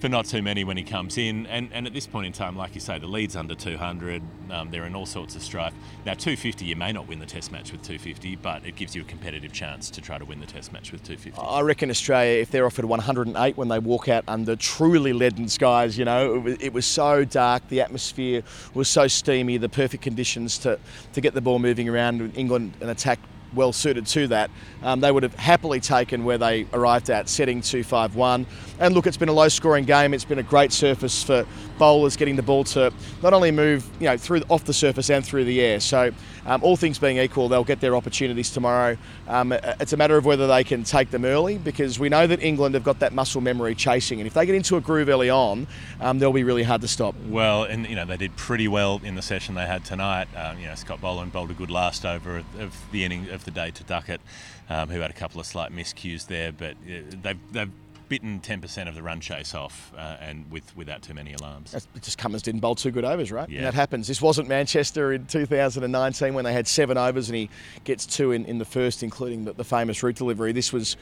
For 0.00 0.08
not 0.08 0.26
too 0.26 0.42
many 0.42 0.62
when 0.62 0.76
he 0.76 0.84
comes 0.84 1.18
in, 1.18 1.46
and, 1.46 1.72
and 1.72 1.84
at 1.84 1.92
this 1.92 2.06
point 2.06 2.26
in 2.26 2.32
time, 2.32 2.56
like 2.56 2.76
you 2.76 2.80
say, 2.80 3.00
the 3.00 3.08
lead's 3.08 3.34
under 3.34 3.56
200. 3.56 4.22
Um, 4.48 4.70
they're 4.70 4.86
in 4.86 4.94
all 4.94 5.06
sorts 5.06 5.34
of 5.34 5.42
strife. 5.42 5.74
Now, 6.06 6.14
250, 6.14 6.64
you 6.64 6.76
may 6.76 6.92
not 6.92 7.08
win 7.08 7.18
the 7.18 7.26
Test 7.26 7.50
match 7.50 7.72
with 7.72 7.82
250, 7.82 8.36
but 8.36 8.64
it 8.64 8.76
gives 8.76 8.94
you 8.94 9.02
a 9.02 9.04
competitive 9.04 9.52
chance 9.52 9.90
to 9.90 10.00
try 10.00 10.16
to 10.16 10.24
win 10.24 10.38
the 10.38 10.46
Test 10.46 10.72
match 10.72 10.92
with 10.92 11.02
250. 11.02 11.40
I 11.40 11.62
reckon 11.62 11.90
Australia, 11.90 12.40
if 12.40 12.52
they're 12.52 12.64
offered 12.64 12.84
108 12.84 13.56
when 13.56 13.66
they 13.66 13.80
walk 13.80 14.08
out 14.08 14.22
under 14.28 14.54
truly 14.54 15.12
leaden 15.12 15.48
skies, 15.48 15.98
you 15.98 16.04
know, 16.04 16.36
it 16.36 16.42
was, 16.42 16.56
it 16.60 16.72
was 16.72 16.86
so 16.86 17.24
dark, 17.24 17.68
the 17.68 17.80
atmosphere 17.80 18.44
was 18.74 18.88
so 18.88 19.08
steamy, 19.08 19.56
the 19.56 19.68
perfect 19.68 20.04
conditions 20.04 20.58
to, 20.58 20.78
to 21.12 21.20
get 21.20 21.34
the 21.34 21.40
ball 21.40 21.58
moving 21.58 21.88
around. 21.88 22.36
England, 22.36 22.72
an 22.80 22.88
attack 22.88 23.18
well 23.54 23.72
suited 23.72 24.06
to 24.06 24.28
that, 24.28 24.50
um, 24.82 25.00
they 25.00 25.10
would 25.10 25.22
have 25.22 25.34
happily 25.34 25.80
taken 25.80 26.24
where 26.24 26.38
they 26.38 26.66
arrived 26.72 27.10
at, 27.10 27.28
setting 27.28 27.60
2 27.60 27.82
5 27.82 28.14
1. 28.14 28.46
And 28.80 28.94
look, 28.94 29.06
it's 29.06 29.16
been 29.16 29.28
a 29.28 29.32
low 29.32 29.48
scoring 29.48 29.84
game. 29.84 30.14
It's 30.14 30.24
been 30.24 30.38
a 30.38 30.42
great 30.42 30.72
surface 30.72 31.22
for 31.22 31.46
bowlers 31.78 32.16
getting 32.16 32.36
the 32.36 32.42
ball 32.42 32.64
to 32.64 32.92
not 33.22 33.32
only 33.32 33.50
move 33.50 33.88
you 34.00 34.06
know 34.06 34.16
through 34.16 34.42
off 34.48 34.64
the 34.64 34.72
surface 34.72 35.10
and 35.10 35.24
through 35.24 35.44
the 35.44 35.60
air. 35.60 35.80
So, 35.80 36.12
um, 36.46 36.62
all 36.62 36.76
things 36.76 36.98
being 36.98 37.18
equal, 37.18 37.48
they'll 37.48 37.64
get 37.64 37.80
their 37.80 37.96
opportunities 37.96 38.50
tomorrow. 38.50 38.96
Um, 39.26 39.52
it's 39.52 39.92
a 39.92 39.96
matter 39.96 40.16
of 40.16 40.24
whether 40.24 40.46
they 40.46 40.64
can 40.64 40.84
take 40.84 41.10
them 41.10 41.24
early 41.24 41.58
because 41.58 41.98
we 41.98 42.08
know 42.08 42.26
that 42.26 42.42
England 42.42 42.74
have 42.74 42.84
got 42.84 42.98
that 43.00 43.12
muscle 43.12 43.40
memory 43.40 43.74
chasing, 43.74 44.20
and 44.20 44.26
if 44.26 44.34
they 44.34 44.46
get 44.46 44.54
into 44.54 44.76
a 44.76 44.80
groove 44.80 45.08
early 45.08 45.30
on, 45.30 45.66
um, 46.00 46.18
they'll 46.18 46.32
be 46.32 46.44
really 46.44 46.62
hard 46.62 46.80
to 46.82 46.88
stop. 46.88 47.14
Well, 47.28 47.64
and 47.64 47.88
you 47.88 47.96
know 47.96 48.04
they 48.04 48.16
did 48.16 48.36
pretty 48.36 48.68
well 48.68 49.00
in 49.04 49.14
the 49.14 49.22
session 49.22 49.54
they 49.54 49.66
had 49.66 49.84
tonight. 49.84 50.28
Um, 50.36 50.58
you 50.58 50.66
know 50.66 50.74
Scott 50.74 51.00
Boland 51.00 51.32
bowled 51.32 51.50
a 51.50 51.54
good 51.54 51.70
last 51.70 52.04
over 52.04 52.38
of, 52.38 52.60
of 52.60 52.76
the 52.92 53.04
inning 53.04 53.28
of 53.30 53.44
the 53.44 53.50
day 53.50 53.70
to 53.70 53.84
Duckett, 53.84 54.20
um, 54.68 54.88
who 54.88 55.00
had 55.00 55.10
a 55.10 55.14
couple 55.14 55.40
of 55.40 55.46
slight 55.46 55.72
miscues 55.72 56.26
there, 56.26 56.52
but 56.52 56.72
uh, 56.72 57.16
they've 57.22 57.52
they've 57.52 57.70
bitten 58.08 58.40
10% 58.40 58.88
of 58.88 58.94
the 58.94 59.02
run 59.02 59.20
chase 59.20 59.54
off, 59.54 59.92
uh, 59.96 60.16
and 60.20 60.50
with 60.50 60.76
without 60.76 61.02
too 61.02 61.14
many 61.14 61.32
alarms. 61.34 61.72
That's 61.72 61.86
just 62.00 62.18
Cummins 62.18 62.42
didn't 62.42 62.60
bowl 62.60 62.74
two 62.74 62.90
good 62.90 63.04
overs, 63.04 63.30
right? 63.30 63.48
Yeah. 63.48 63.58
And 63.58 63.66
that 63.66 63.74
happens. 63.74 64.06
This 64.06 64.22
wasn't 64.22 64.48
Manchester 64.48 65.12
in 65.12 65.26
2019 65.26 66.34
when 66.34 66.44
they 66.44 66.52
had 66.52 66.66
seven 66.66 66.96
overs 66.96 67.28
and 67.28 67.36
he 67.36 67.50
gets 67.84 68.06
two 68.06 68.32
in, 68.32 68.44
in 68.44 68.58
the 68.58 68.64
first, 68.64 69.02
including 69.02 69.44
the, 69.44 69.52
the 69.52 69.64
famous 69.64 70.02
Root 70.02 70.16
delivery. 70.16 70.52
This 70.52 70.72
was 70.72 70.96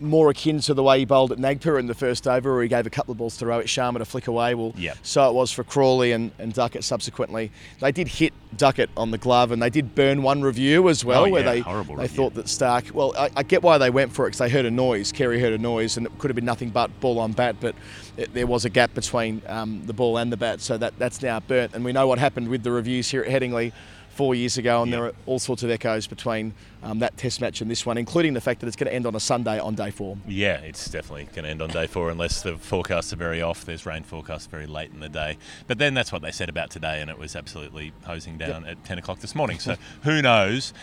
more 0.00 0.30
akin 0.30 0.60
to 0.60 0.74
the 0.74 0.82
way 0.82 1.00
he 1.00 1.04
bowled 1.04 1.32
at 1.32 1.38
Nagpur 1.38 1.78
in 1.78 1.86
the 1.86 1.94
first 1.94 2.26
over, 2.28 2.52
where 2.54 2.62
he 2.62 2.68
gave 2.68 2.86
a 2.86 2.90
couple 2.90 3.12
of 3.12 3.18
balls 3.18 3.36
to 3.38 3.44
Rohit 3.44 3.64
Sharma 3.64 3.98
to 3.98 4.04
flick 4.04 4.26
away. 4.28 4.54
Well, 4.54 4.72
Yep. 4.76 4.98
so 5.02 5.28
it 5.28 5.34
was 5.34 5.50
for 5.50 5.64
Crawley 5.64 6.12
and, 6.12 6.30
and 6.38 6.52
Duckett 6.52 6.84
subsequently. 6.84 7.50
They 7.80 7.90
did 7.92 8.08
hit 8.08 8.32
Duckett 8.56 8.90
on 8.96 9.10
the 9.10 9.18
glove 9.18 9.50
and 9.52 9.60
they 9.60 9.70
did 9.70 9.94
burn 9.94 10.22
one 10.22 10.42
review 10.42 10.88
as 10.88 11.04
well, 11.04 11.24
Oh, 11.26 11.28
where 11.30 11.42
yeah, 11.44 11.52
they, 11.52 11.60
horrible 11.60 11.96
they 11.96 12.02
review. 12.02 12.16
thought 12.16 12.34
that 12.34 12.46
Starc, 12.46 12.92
well, 12.92 13.12
I, 13.18 13.30
I 13.36 13.42
get 13.42 13.62
why 13.62 13.76
they 13.78 13.90
went 13.90 14.12
for 14.12 14.26
it 14.26 14.28
because 14.30 14.38
they 14.38 14.48
heard 14.48 14.64
a 14.66 14.70
noise. 14.70 15.10
Carey 15.12 15.40
heard 15.40 15.52
a 15.52 15.58
noise 15.58 15.96
and 15.96 16.06
it 16.06 16.16
could 16.18 16.30
have 16.30 16.36
been 16.36 16.44
nothing 16.44 16.70
but 16.70 17.00
ball 17.00 17.18
on 17.18 17.32
bat, 17.32 17.56
but 17.60 17.74
it, 18.16 18.32
there 18.34 18.46
was 18.46 18.64
a 18.64 18.70
gap 18.70 18.94
between 18.94 19.42
um, 19.46 19.82
the 19.86 19.92
ball 19.92 20.16
and 20.18 20.32
the 20.32 20.36
bat, 20.36 20.60
so 20.60 20.78
that, 20.78 20.94
that's 20.98 21.22
now 21.22 21.40
burnt. 21.40 21.74
And 21.74 21.84
we 21.84 21.92
know 21.92 22.06
what 22.06 22.18
happened 22.18 22.48
with 22.48 22.62
the 22.62 22.70
reviews 22.70 23.10
here 23.10 23.22
at 23.22 23.30
Headingley 23.30 23.72
four 24.18 24.34
years 24.34 24.58
ago, 24.58 24.82
and 24.82 24.92
there 24.92 25.04
are 25.04 25.12
all 25.26 25.38
sorts 25.38 25.62
of 25.62 25.70
echoes 25.70 26.08
between 26.08 26.52
um, 26.82 26.98
that 26.98 27.16
test 27.16 27.40
match 27.40 27.60
and 27.60 27.70
this 27.70 27.86
one, 27.86 27.96
including 27.96 28.34
the 28.34 28.40
fact 28.40 28.60
that 28.60 28.66
it's 28.66 28.74
going 28.74 28.90
to 28.90 28.92
end 28.92 29.06
on 29.06 29.14
a 29.14 29.20
Sunday 29.20 29.60
on 29.60 29.76
day 29.76 29.92
four. 29.92 30.18
Yeah, 30.26 30.56
it's 30.56 30.90
definitely 30.90 31.26
going 31.26 31.44
to 31.44 31.50
end 31.50 31.62
on 31.62 31.70
day 31.70 31.86
four 31.86 32.10
unless 32.10 32.42
the 32.42 32.56
forecasts 32.56 33.12
are 33.12 33.16
very 33.16 33.40
off. 33.40 33.64
There's 33.64 33.86
rain 33.86 34.02
forecasts 34.02 34.46
very 34.46 34.66
late 34.66 34.90
in 34.92 34.98
the 34.98 35.08
day. 35.08 35.38
But 35.68 35.78
then 35.78 35.94
that's 35.94 36.10
what 36.10 36.20
they 36.20 36.32
said 36.32 36.48
about 36.48 36.68
today, 36.68 37.00
and 37.00 37.08
it 37.08 37.16
was 37.16 37.36
absolutely 37.36 37.92
hosing 38.02 38.38
down 38.38 38.64
at 38.64 38.84
10 38.84 38.98
o'clock 38.98 39.20
this 39.20 39.36
morning. 39.36 39.60
So 39.60 39.76
who 40.02 40.20
knows? 40.20 40.74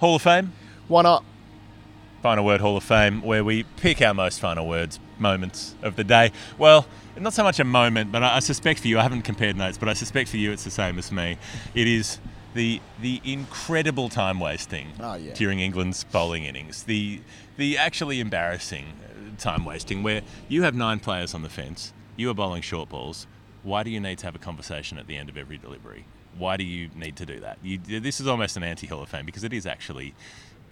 Hall 0.00 0.16
of 0.16 0.22
Fame? 0.22 0.52
Why 0.88 1.02
not? 1.02 1.22
Final 2.20 2.44
Word 2.44 2.60
Hall 2.60 2.76
of 2.76 2.82
Fame, 2.82 3.22
where 3.22 3.44
we 3.44 3.62
pick 3.62 4.02
our 4.02 4.12
most 4.12 4.40
final 4.40 4.66
words 4.66 4.98
moments 5.20 5.76
of 5.82 5.94
the 5.94 6.02
day. 6.02 6.32
Well, 6.58 6.84
not 7.16 7.32
so 7.32 7.44
much 7.44 7.60
a 7.60 7.64
moment, 7.64 8.10
but 8.10 8.24
I, 8.24 8.36
I 8.36 8.38
suspect 8.40 8.80
for 8.80 8.88
you, 8.88 8.98
I 8.98 9.02
haven't 9.02 9.22
compared 9.22 9.56
notes, 9.56 9.78
but 9.78 9.88
I 9.88 9.92
suspect 9.92 10.30
for 10.30 10.36
you 10.36 10.50
it's 10.50 10.64
the 10.64 10.72
same 10.72 10.98
as 10.98 11.12
me. 11.12 11.38
It 11.72 11.86
is 11.86 12.18
the 12.56 12.80
the 13.00 13.20
incredible 13.24 14.08
time 14.08 14.40
wasting 14.40 14.88
Oh, 14.98 15.14
yeah. 15.14 15.32
during 15.34 15.60
England's 15.60 16.02
bowling 16.04 16.44
innings. 16.44 16.82
The 16.82 17.20
the 17.56 17.78
actually 17.78 18.18
embarrassing 18.18 18.86
uh, 19.04 19.40
time 19.40 19.64
wasting 19.64 20.02
where 20.02 20.22
you 20.48 20.62
have 20.62 20.74
nine 20.74 20.98
players 20.98 21.34
on 21.34 21.42
the 21.42 21.48
fence, 21.48 21.92
you 22.16 22.28
are 22.30 22.34
bowling 22.34 22.62
short 22.62 22.88
balls. 22.88 23.26
Why 23.62 23.82
do 23.82 23.90
you 23.90 24.00
need 24.00 24.18
to 24.18 24.26
have 24.26 24.34
a 24.34 24.38
conversation 24.38 24.98
at 24.98 25.06
the 25.06 25.16
end 25.16 25.28
of 25.28 25.36
every 25.36 25.58
delivery? 25.58 26.06
Why 26.38 26.56
do 26.56 26.64
you 26.64 26.90
need 26.94 27.16
to 27.16 27.26
do 27.26 27.40
that? 27.40 27.58
You, 27.62 27.78
this 27.78 28.20
is 28.20 28.26
almost 28.26 28.56
an 28.56 28.62
anti 28.62 28.86
Hall 28.86 29.02
of 29.02 29.08
Fame 29.08 29.24
because 29.26 29.44
it 29.44 29.52
is 29.52 29.66
actually 29.66 30.14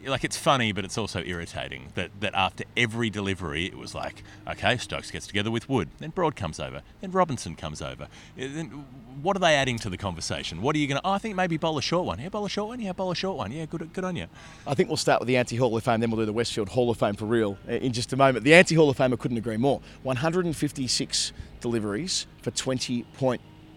like 0.07 0.25
it's 0.25 0.37
funny, 0.37 0.73
but 0.73 0.85
it's 0.85 0.99
also 0.99 1.23
irritating 1.25 1.89
that, 1.95 2.11
that 2.21 2.35
after 2.35 2.65
every 2.77 3.11
delivery, 3.11 3.67
it 3.67 3.77
was 3.77 3.95
like, 3.95 4.23
okay, 4.49 4.77
Stokes 4.77 5.11
gets 5.11 5.27
together 5.27 5.51
with 5.51 5.69
Wood, 5.69 5.89
then 5.99 6.11
Broad 6.11 6.37
comes 6.37 6.61
over, 6.61 6.83
then 7.01 7.11
Robinson 7.11 7.57
comes 7.57 7.81
over. 7.83 8.05
Uh, 8.05 8.07
Then 8.37 8.85
what 9.23 9.37
are 9.37 9.41
they 9.41 9.55
adding 9.55 9.79
to 9.79 9.91
the 9.91 9.97
conversation? 9.97 10.61
What 10.63 10.75
are 10.77 10.79
you 10.79 10.87
going 10.87 11.01
to? 11.01 11.07
Oh, 11.07 11.13
I 11.13 11.19
think 11.19 11.37
maybe 11.37 11.57
bowl 11.57 11.79
a 11.79 11.83
short 11.83 12.07
one. 12.07 12.19
Yeah, 12.19 12.29
bowl 12.29 12.45
a 12.45 12.49
short 12.49 12.69
one. 12.69 12.81
Yeah, 12.81 12.93
bowl 12.93 13.11
a 13.11 13.15
short 13.15 13.37
one. 13.37 13.53
Yeah, 13.53 13.67
good, 13.67 13.93
good 13.93 14.05
on 14.05 14.17
you. 14.17 14.27
I 14.67 14.75
think 14.75 14.89
we'll 14.89 14.97
start 14.97 15.21
with 15.21 15.29
the 15.29 15.37
anti 15.37 15.57
Hall 15.57 15.77
of 15.77 15.85
Fame, 15.85 16.01
then 16.01 16.11
we'll 16.11 16.21
do 16.21 16.27
the 16.27 16.33
Westfield 16.33 16.69
Hall 16.69 16.91
of 16.91 16.99
Fame 16.99 17.15
for 17.15 17.27
real 17.27 17.57
uh, 17.69 17.73
in 17.73 17.93
just 17.93 18.13
a 18.13 18.17
moment. 18.17 18.45
The 18.45 18.55
anti 18.55 18.75
Hall 18.75 18.91
of 18.91 18.97
Famer 18.97 19.19
couldn't 19.19 19.39
agree 19.39 19.57
more. 19.57 19.81
156 20.03 21.33
deliveries 21.61 22.27
for 22.43 22.51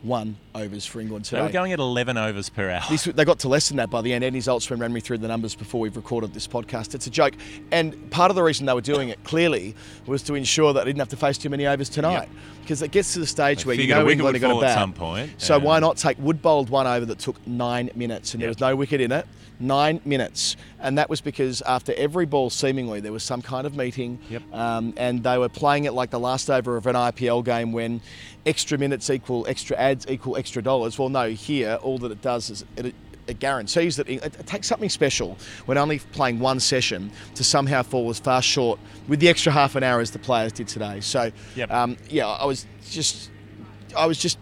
20.1 0.06 0.34
overs 0.56 0.86
for 0.86 1.00
England 1.00 1.26
They 1.26 1.38
were 1.40 1.48
today. 1.48 1.54
going 1.54 1.72
at 1.74 1.80
11 1.80 2.18
overs 2.18 2.50
per 2.50 2.70
hour. 2.70 2.84
This, 2.90 3.06
they 3.06 3.26
got 3.26 3.40
to 3.40 3.48
less 3.48 3.68
than 3.68 3.78
that 3.78 3.90
by 3.90 4.02
the 4.02 4.14
end. 4.14 4.24
Andy 4.24 4.40
Zaltzman 4.40 4.80
ran 4.80 4.94
me 4.94 5.00
through 5.00 5.20
the 5.20 5.28
numbers 5.28 5.56
before 5.56 5.82
we've 5.82 5.96
recorded 5.96 6.34
this 6.34 6.48
podcast. 6.48 6.96
It's 6.96 7.08
a 7.08 7.10
joke. 7.10 7.34
And 7.72 8.10
part 8.12 8.30
of 8.30 8.36
the 8.36 8.44
reason 8.44 8.66
they 8.66 8.74
were 8.74 8.82
doing 8.82 9.10
it 9.10 9.24
clearly 9.24 9.76
was 10.06 10.24
to 10.24 10.36
ensure 10.36 10.74
that 10.74 10.82
they 10.86 10.90
didn't 10.90 11.00
have 11.00 11.10
to 11.10 11.18
face 11.18 11.38
too 11.38 11.50
many 11.50 11.68
overs 11.68 11.90
tonight. 11.90 12.30
Because 12.62 12.82
it 12.82 12.92
gets 12.92 13.14
to 13.14 13.20
the 13.20 13.28
stage 13.28 13.64
They 13.64 13.68
where 13.68 13.76
you 13.76 13.88
know 13.88 14.10
England 14.10 14.36
are 14.36 14.40
going 14.40 14.56
to 14.56 14.60
fall 14.60 14.64
at 14.64 14.68
bat. 14.68 14.78
some 14.78 14.94
point, 14.94 15.32
So 15.38 15.58
why 15.58 15.80
not 15.80 15.96
take 15.98 16.18
Wood 16.20 16.42
bowled 16.42 16.70
one 16.70 16.86
over 16.88 17.06
that 17.06 17.20
took 17.20 17.46
nine 17.48 17.90
minutes 17.96 18.34
and 18.34 18.42
there 18.42 18.50
was 18.50 18.60
no 18.60 18.76
wicket 18.76 19.00
in 19.00 19.12
it? 19.12 19.26
Nine 19.60 20.02
minutes. 20.06 20.56
And 20.80 20.98
that 21.00 21.10
was 21.10 21.20
because 21.20 21.62
after 21.64 21.92
every 21.96 22.26
ball, 22.28 22.52
seemingly, 22.52 23.00
there 23.00 23.12
was 23.14 23.24
some 23.24 23.42
kind 23.42 23.66
of 23.66 23.76
meeting. 23.76 24.20
Yep. 24.30 24.54
Um, 24.54 24.94
and 24.98 25.24
they 25.24 25.38
were 25.40 25.50
playing 25.50 25.86
it 25.86 25.94
like 25.94 26.12
the 26.12 26.20
last 26.20 26.52
over 26.52 26.78
of 26.78 26.86
an 26.86 26.96
IPL 26.96 27.44
game 27.44 27.72
when 27.72 28.02
extra 28.46 28.78
minutes 28.78 29.10
equal 29.10 29.48
extra 29.50 29.76
ads 29.88 30.06
equal 30.08 30.38
extra 30.38 30.62
dollars. 30.62 30.98
Well, 31.00 31.10
no, 31.10 31.30
here, 31.30 31.76
all 31.82 31.98
that 32.00 32.12
it 32.12 32.22
does 32.22 32.50
is 32.50 32.66
it, 32.76 32.94
it 33.28 33.40
guarantees 33.40 33.96
that 33.98 34.08
it, 34.10 34.24
it 34.24 34.46
takes 34.48 34.68
something 34.68 34.90
special 34.90 35.38
when 35.66 35.78
only 35.78 36.00
playing 36.00 36.40
one 36.40 36.60
session 36.60 37.12
to 37.36 37.44
somehow 37.44 37.84
fall 37.84 38.10
as 38.10 38.20
far 38.20 38.42
short 38.42 38.80
with 39.08 39.20
the 39.20 39.30
extra 39.30 39.52
half 39.52 39.76
an 39.76 39.84
hour 39.84 40.00
as 40.00 40.12
the 40.12 40.20
players 40.20 40.52
did 40.54 40.68
today. 40.68 41.00
So, 41.02 41.32
Yep. 41.56 41.72
um, 41.72 41.98
yeah, 42.10 42.28
I 42.28 42.46
was 42.46 42.66
just, 42.90 43.30
I 43.98 44.06
was 44.06 44.18
just, 44.18 44.38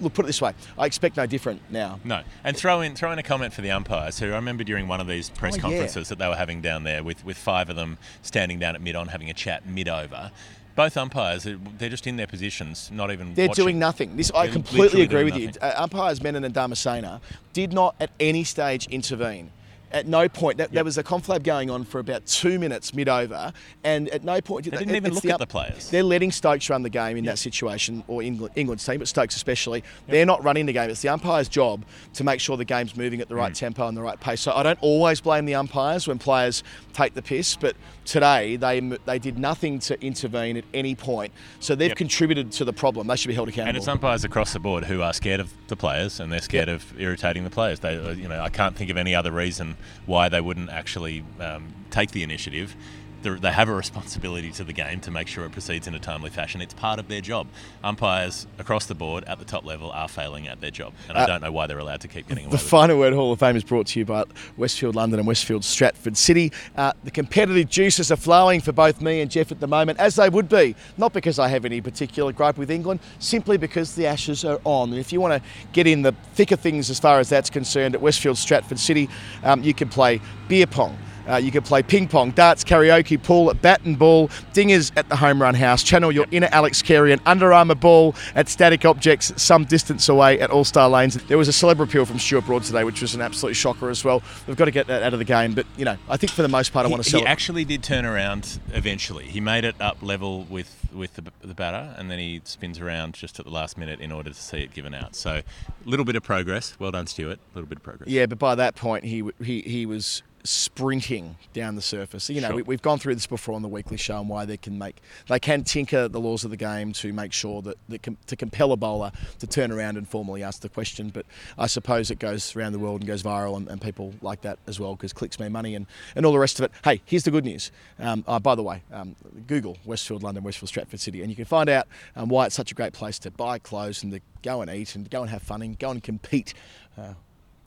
look, 0.00 0.14
put 0.14 0.24
it 0.24 0.26
this 0.26 0.40
way, 0.42 0.52
I 0.78 0.86
expect 0.86 1.16
no 1.16 1.26
different 1.26 1.60
now. 1.70 2.00
No, 2.04 2.22
and 2.42 2.56
throw 2.56 2.80
in 2.80 2.94
throw 2.94 3.12
in 3.12 3.18
a 3.18 3.22
comment 3.22 3.52
for 3.52 3.60
the 3.62 3.70
umpires. 3.70 4.18
Who 4.18 4.26
I 4.26 4.36
remember 4.36 4.64
during 4.64 4.88
one 4.88 5.00
of 5.00 5.06
these 5.06 5.30
press 5.30 5.54
Oh, 5.54 5.56
yeah. 5.56 5.62
conferences 5.62 6.08
that 6.08 6.18
they 6.18 6.26
were 6.28 6.36
having 6.36 6.60
down 6.60 6.84
there, 6.84 7.04
with 7.04 7.24
with 7.24 7.36
five 7.36 7.68
of 7.70 7.76
them 7.76 7.98
standing 8.22 8.58
down 8.58 8.74
at 8.74 8.80
mid 8.80 8.96
on 8.96 9.08
having 9.08 9.30
a 9.30 9.34
chat 9.34 9.66
mid 9.66 9.88
over. 9.88 10.30
Both 10.76 10.96
umpires, 10.96 11.46
they're 11.78 11.88
just 11.88 12.06
in 12.06 12.16
their 12.16 12.26
positions, 12.26 12.90
not 12.92 13.10
even. 13.10 13.34
They're 13.34 13.48
watching. 13.48 13.64
doing 13.64 13.78
nothing. 13.78 14.16
This 14.16 14.30
I 14.34 14.44
They're 14.44 14.52
completely 14.52 15.02
agree 15.02 15.24
with 15.24 15.36
you. 15.36 15.50
Uh, 15.60 15.72
umpires 15.76 16.22
Menon 16.22 16.44
and 16.44 16.54
Dharmasena 16.54 17.20
did 17.52 17.72
not 17.72 17.96
at 18.00 18.10
any 18.20 18.44
stage 18.44 18.86
intervene. 18.88 19.50
At 19.92 20.06
no 20.06 20.28
point 20.28 20.58
that, 20.58 20.72
there 20.72 20.84
was 20.84 20.98
a 20.98 21.02
conflab 21.02 21.42
going 21.42 21.70
on 21.70 21.84
for 21.84 21.98
about 21.98 22.26
two 22.26 22.58
minutes 22.58 22.94
mid 22.94 23.08
over, 23.08 23.52
and 23.84 24.08
at 24.10 24.24
no 24.24 24.40
point 24.40 24.64
They 24.64 24.76
didn't 24.76 24.94
even 24.96 25.12
look 25.14 25.24
at 25.24 25.38
the 25.38 25.46
players. 25.46 25.90
They're 25.90 26.02
letting 26.02 26.30
Stokes 26.32 26.70
run 26.70 26.82
the 26.82 26.90
game 26.90 27.16
in 27.16 27.24
that 27.24 27.38
situation, 27.38 28.04
or 28.06 28.22
England, 28.22 28.52
England's 28.56 28.84
team, 28.84 28.98
but 28.98 29.08
Stokes 29.08 29.36
especially. 29.36 29.82
They're 30.06 30.26
not 30.26 30.42
running 30.44 30.66
the 30.66 30.72
game. 30.72 30.90
It's 30.90 31.02
the 31.02 31.08
umpire's 31.08 31.48
job 31.48 31.84
to 32.14 32.24
make 32.24 32.40
sure 32.40 32.56
the 32.56 32.64
game's 32.64 32.96
moving 32.96 33.20
at 33.20 33.28
the 33.28 33.34
Mm. 33.34 33.38
right 33.38 33.54
tempo 33.54 33.86
and 33.88 33.96
the 33.96 34.02
right 34.02 34.20
pace. 34.20 34.40
So 34.40 34.52
I 34.52 34.62
don't 34.62 34.78
always 34.82 35.20
blame 35.20 35.44
the 35.46 35.54
umpires 35.54 36.06
when 36.06 36.18
players 36.18 36.62
take 36.92 37.14
the 37.14 37.22
piss, 37.22 37.56
but 37.56 37.74
today 38.04 38.56
they 38.56 38.80
they 39.06 39.18
did 39.18 39.38
nothing 39.38 39.78
to 39.80 40.00
intervene 40.04 40.56
at 40.56 40.64
any 40.74 40.94
point. 40.94 41.32
So 41.60 41.74
they've 41.74 41.88
Yep. 41.90 41.96
contributed 41.96 42.52
to 42.52 42.64
the 42.64 42.72
problem. 42.72 43.06
They 43.06 43.16
should 43.16 43.28
be 43.28 43.34
held 43.34 43.48
accountable. 43.48 43.68
And 43.68 43.76
it's 43.76 43.88
umpires 43.88 44.24
across 44.24 44.52
the 44.52 44.58
board 44.60 44.84
who 44.84 45.02
are 45.02 45.12
scared 45.12 45.40
of 45.40 45.52
the 45.68 45.76
players, 45.76 46.20
and 46.20 46.32
they're 46.32 46.40
scared 46.40 46.68
Yep. 46.68 46.76
of 46.76 47.00
irritating 47.00 47.44
the 47.44 47.50
players. 47.50 47.80
They, 47.80 47.94
you 48.14 48.28
know, 48.28 48.40
I 48.40 48.48
can't 48.48 48.76
think 48.76 48.90
of 48.90 48.96
any 48.96 49.14
other 49.14 49.30
reason 49.32 49.76
why 50.06 50.28
they 50.28 50.40
wouldn't 50.40 50.70
actually 50.70 51.24
um, 51.38 51.74
take 51.90 52.10
the 52.12 52.22
initiative. 52.22 52.74
They're- 53.22 53.38
have 53.50 53.68
a 53.68 53.74
responsibility 53.74 54.50
to 54.52 54.64
the 54.64 54.72
game 54.72 55.00
to 55.00 55.10
make 55.10 55.26
sure 55.28 55.44
it 55.44 55.52
proceeds 55.52 55.86
in 55.86 55.94
a 55.94 55.98
timely 55.98 56.30
fashion. 56.30 56.60
It's 56.60 56.72
part 56.74 56.98
of 56.98 57.08
their 57.08 57.20
job. 57.20 57.46
Umpires 57.82 58.46
across 58.58 58.86
the 58.86 58.94
board 58.94 59.24
at 59.24 59.38
the 59.38 59.44
top 59.44 59.64
level 59.64 59.90
are 59.90 60.08
failing 60.08 60.46
at 60.48 60.60
their 60.60 60.70
job, 60.70 60.92
and 61.08 61.18
I 61.18 61.26
don't 61.26 61.42
know 61.42 61.50
why 61.52 61.66
they're 61.66 61.78
allowed 61.78 62.00
to 62.02 62.08
keep 62.08 62.28
getting 62.28 62.44
away 62.44 62.50
The 62.50 62.56
with 62.56 62.64
it. 62.66 62.68
Final 62.68 62.98
Word 62.98 63.12
Hall 63.12 63.32
of 63.32 63.38
Fame 63.40 63.56
is 63.56 63.64
brought 63.64 63.86
to 63.88 63.98
you 63.98 64.04
by 64.04 64.24
Westfield 64.56 64.94
London 64.94 65.18
and 65.18 65.26
Westfield 65.26 65.64
Stratford 65.64 66.16
City. 66.16 66.52
Uh, 66.76 66.92
the 67.04 67.10
competitive 67.10 67.68
juices 67.68 68.10
are 68.12 68.16
flowing 68.16 68.60
for 68.60 68.72
both 68.72 69.00
me 69.00 69.20
and 69.20 69.30
Geoff 69.30 69.50
at 69.52 69.60
the 69.60 69.66
moment, 69.66 69.98
as 69.98 70.16
they 70.16 70.28
would 70.28 70.48
be. 70.48 70.74
Not 70.96 71.12
because 71.12 71.38
I 71.38 71.48
have 71.48 71.64
any 71.64 71.80
particular 71.80 72.32
gripe 72.32 72.56
with 72.56 72.70
England, 72.70 73.00
simply 73.18 73.56
because 73.56 73.94
the 73.94 74.06
Ashes 74.06 74.44
are 74.44 74.60
on. 74.64 74.90
And 74.90 74.98
if 74.98 75.12
you 75.12 75.20
want 75.20 75.42
to 75.42 75.48
get 75.72 75.86
in 75.86 76.02
the 76.02 76.12
thick 76.34 76.52
of 76.52 76.60
things 76.60 76.90
as 76.90 77.00
far 77.00 77.18
as 77.18 77.28
that's 77.28 77.50
concerned 77.50 77.94
at 77.94 78.00
Westfield 78.00 78.38
Stratford 78.38 78.78
City, 78.78 79.08
um, 79.42 79.62
you 79.62 79.74
can 79.74 79.88
play 79.88 80.20
beer 80.48 80.66
pong. 80.66 80.96
Uh, 81.28 81.36
you 81.36 81.50
can 81.50 81.62
play 81.62 81.82
ping 81.82 82.08
pong, 82.08 82.30
darts, 82.32 82.64
karaoke, 82.64 83.22
pool, 83.22 83.52
bat 83.54 83.80
and 83.84 83.98
ball, 83.98 84.28
dingers 84.52 84.90
at 84.96 85.08
the 85.08 85.16
home 85.16 85.40
run 85.40 85.54
house. 85.54 85.82
Channel 85.82 86.12
your 86.12 86.26
inner 86.30 86.48
Alex 86.52 86.82
Carey 86.82 87.12
and 87.12 87.20
Under 87.26 87.52
Armour 87.52 87.74
ball 87.74 88.14
at 88.34 88.48
static 88.48 88.84
objects 88.84 89.32
some 89.36 89.64
distance 89.64 90.08
away 90.08 90.40
at 90.40 90.50
All 90.50 90.64
Star 90.64 90.88
Lanes. 90.88 91.14
There 91.24 91.38
was 91.38 91.48
a 91.48 91.52
celeb 91.52 91.80
appeal 91.80 92.04
from 92.04 92.18
Stuart 92.18 92.46
Broad 92.46 92.62
today, 92.64 92.84
which 92.84 93.00
was 93.02 93.14
an 93.14 93.20
absolute 93.20 93.54
shocker 93.54 93.90
as 93.90 94.04
well. 94.04 94.22
We've 94.46 94.56
got 94.56 94.66
to 94.66 94.70
get 94.70 94.86
that 94.88 95.02
out 95.02 95.12
of 95.12 95.18
the 95.18 95.24
game, 95.24 95.54
but 95.54 95.66
you 95.76 95.84
know, 95.84 95.96
I 96.08 96.16
think 96.16 96.32
for 96.32 96.42
the 96.42 96.48
most 96.48 96.72
part, 96.72 96.84
I 96.84 96.88
He, 96.88 96.92
want 96.92 97.04
to 97.04 97.08
he 97.08 97.12
sell 97.12 97.20
it. 97.22 97.28
actually 97.28 97.64
did 97.64 97.82
turn 97.82 98.04
around 98.04 98.58
eventually. 98.72 99.24
He 99.24 99.40
made 99.40 99.64
it 99.64 99.74
up 99.80 100.02
level 100.02 100.44
with 100.44 100.76
with 100.92 101.14
the, 101.14 101.22
the 101.42 101.54
batter, 101.54 101.94
and 101.98 102.10
then 102.10 102.18
he 102.18 102.40
spins 102.44 102.80
around 102.80 103.14
just 103.14 103.38
at 103.38 103.44
the 103.44 103.50
last 103.52 103.78
minute 103.78 104.00
in 104.00 104.10
order 104.10 104.30
to 104.30 104.34
see 104.34 104.58
it 104.58 104.74
given 104.74 104.92
out. 104.92 105.14
So, 105.14 105.30
a 105.30 105.42
little 105.88 106.04
bit 106.04 106.16
of 106.16 106.22
progress. 106.24 106.74
Well 106.80 106.90
done, 106.90 107.06
Stuart. 107.06 107.38
A 107.38 107.54
little 107.54 107.68
bit 107.68 107.78
of 107.78 107.84
progress. 107.84 108.08
Yeah, 108.08 108.26
but 108.26 108.38
by 108.40 108.56
that 108.56 108.74
point, 108.74 109.04
he 109.04 109.22
he 109.42 109.60
he 109.60 109.86
was 109.86 110.22
sprinting 110.44 111.36
down 111.52 111.74
the 111.74 111.82
surface. 111.82 112.30
You 112.30 112.40
know, 112.40 112.48
Sure. 112.48 112.56
we, 112.56 112.62
we've 112.62 112.82
gone 112.82 112.98
through 112.98 113.14
this 113.14 113.26
before 113.26 113.54
on 113.54 113.62
the 113.62 113.68
weekly 113.68 113.96
show 113.96 114.18
and 114.20 114.28
why 114.28 114.44
they 114.44 114.56
can 114.56 114.78
make 114.78 114.96
they 115.28 115.38
can 115.38 115.64
tinker 115.64 116.08
the 116.08 116.20
laws 116.20 116.44
of 116.44 116.50
the 116.50 116.56
game 116.56 116.92
to 116.94 117.12
make 117.12 117.32
sure 117.32 117.62
that, 117.62 117.76
that 117.88 118.02
com, 118.02 118.16
to 118.26 118.36
compel 118.36 118.72
a 118.72 118.76
bowler 118.76 119.12
to 119.38 119.46
turn 119.46 119.70
around 119.70 119.96
and 119.96 120.08
formally 120.08 120.42
ask 120.42 120.62
the 120.62 120.68
question. 120.68 121.10
But 121.10 121.26
I 121.58 121.66
suppose 121.66 122.10
it 122.10 122.18
goes 122.18 122.56
around 122.56 122.72
the 122.72 122.78
world 122.78 123.00
and 123.00 123.08
goes 123.08 123.22
viral, 123.22 123.56
and, 123.56 123.68
and 123.68 123.80
people 123.80 124.14
like 124.22 124.40
that 124.42 124.58
as 124.66 124.80
well 124.80 124.94
because 124.96 125.12
clicks 125.12 125.38
mean 125.38 125.52
money 125.52 125.74
and, 125.74 125.86
and 126.16 126.24
all 126.24 126.32
the 126.32 126.38
rest 126.38 126.58
of 126.58 126.64
it. 126.64 126.72
Hey, 126.84 127.02
here's 127.04 127.24
the 127.24 127.30
good 127.30 127.44
news. 127.44 127.70
Um, 127.98 128.24
uh, 128.26 128.38
by 128.38 128.54
the 128.54 128.62
way, 128.62 128.82
um, 128.92 129.16
Google 129.46 129.76
Westfield 129.84 130.22
London, 130.22 130.42
Westfield 130.44 130.68
Stratford 130.68 131.00
City, 131.00 131.20
and 131.20 131.30
you 131.30 131.36
can 131.36 131.44
find 131.44 131.68
out 131.68 131.86
um, 132.16 132.28
why 132.28 132.46
it's 132.46 132.54
such 132.54 132.72
a 132.72 132.74
great 132.74 132.92
place 132.92 133.18
to 133.20 133.30
buy 133.30 133.58
clothes 133.58 134.02
and 134.02 134.12
to 134.12 134.20
go 134.42 134.62
and 134.62 134.70
eat 134.70 134.94
and 134.94 135.10
go 135.10 135.20
and 135.20 135.30
have 135.30 135.42
fun 135.42 135.62
and 135.62 135.78
go 135.78 135.90
and 135.90 136.02
compete. 136.02 136.54
Uh, 136.98 137.14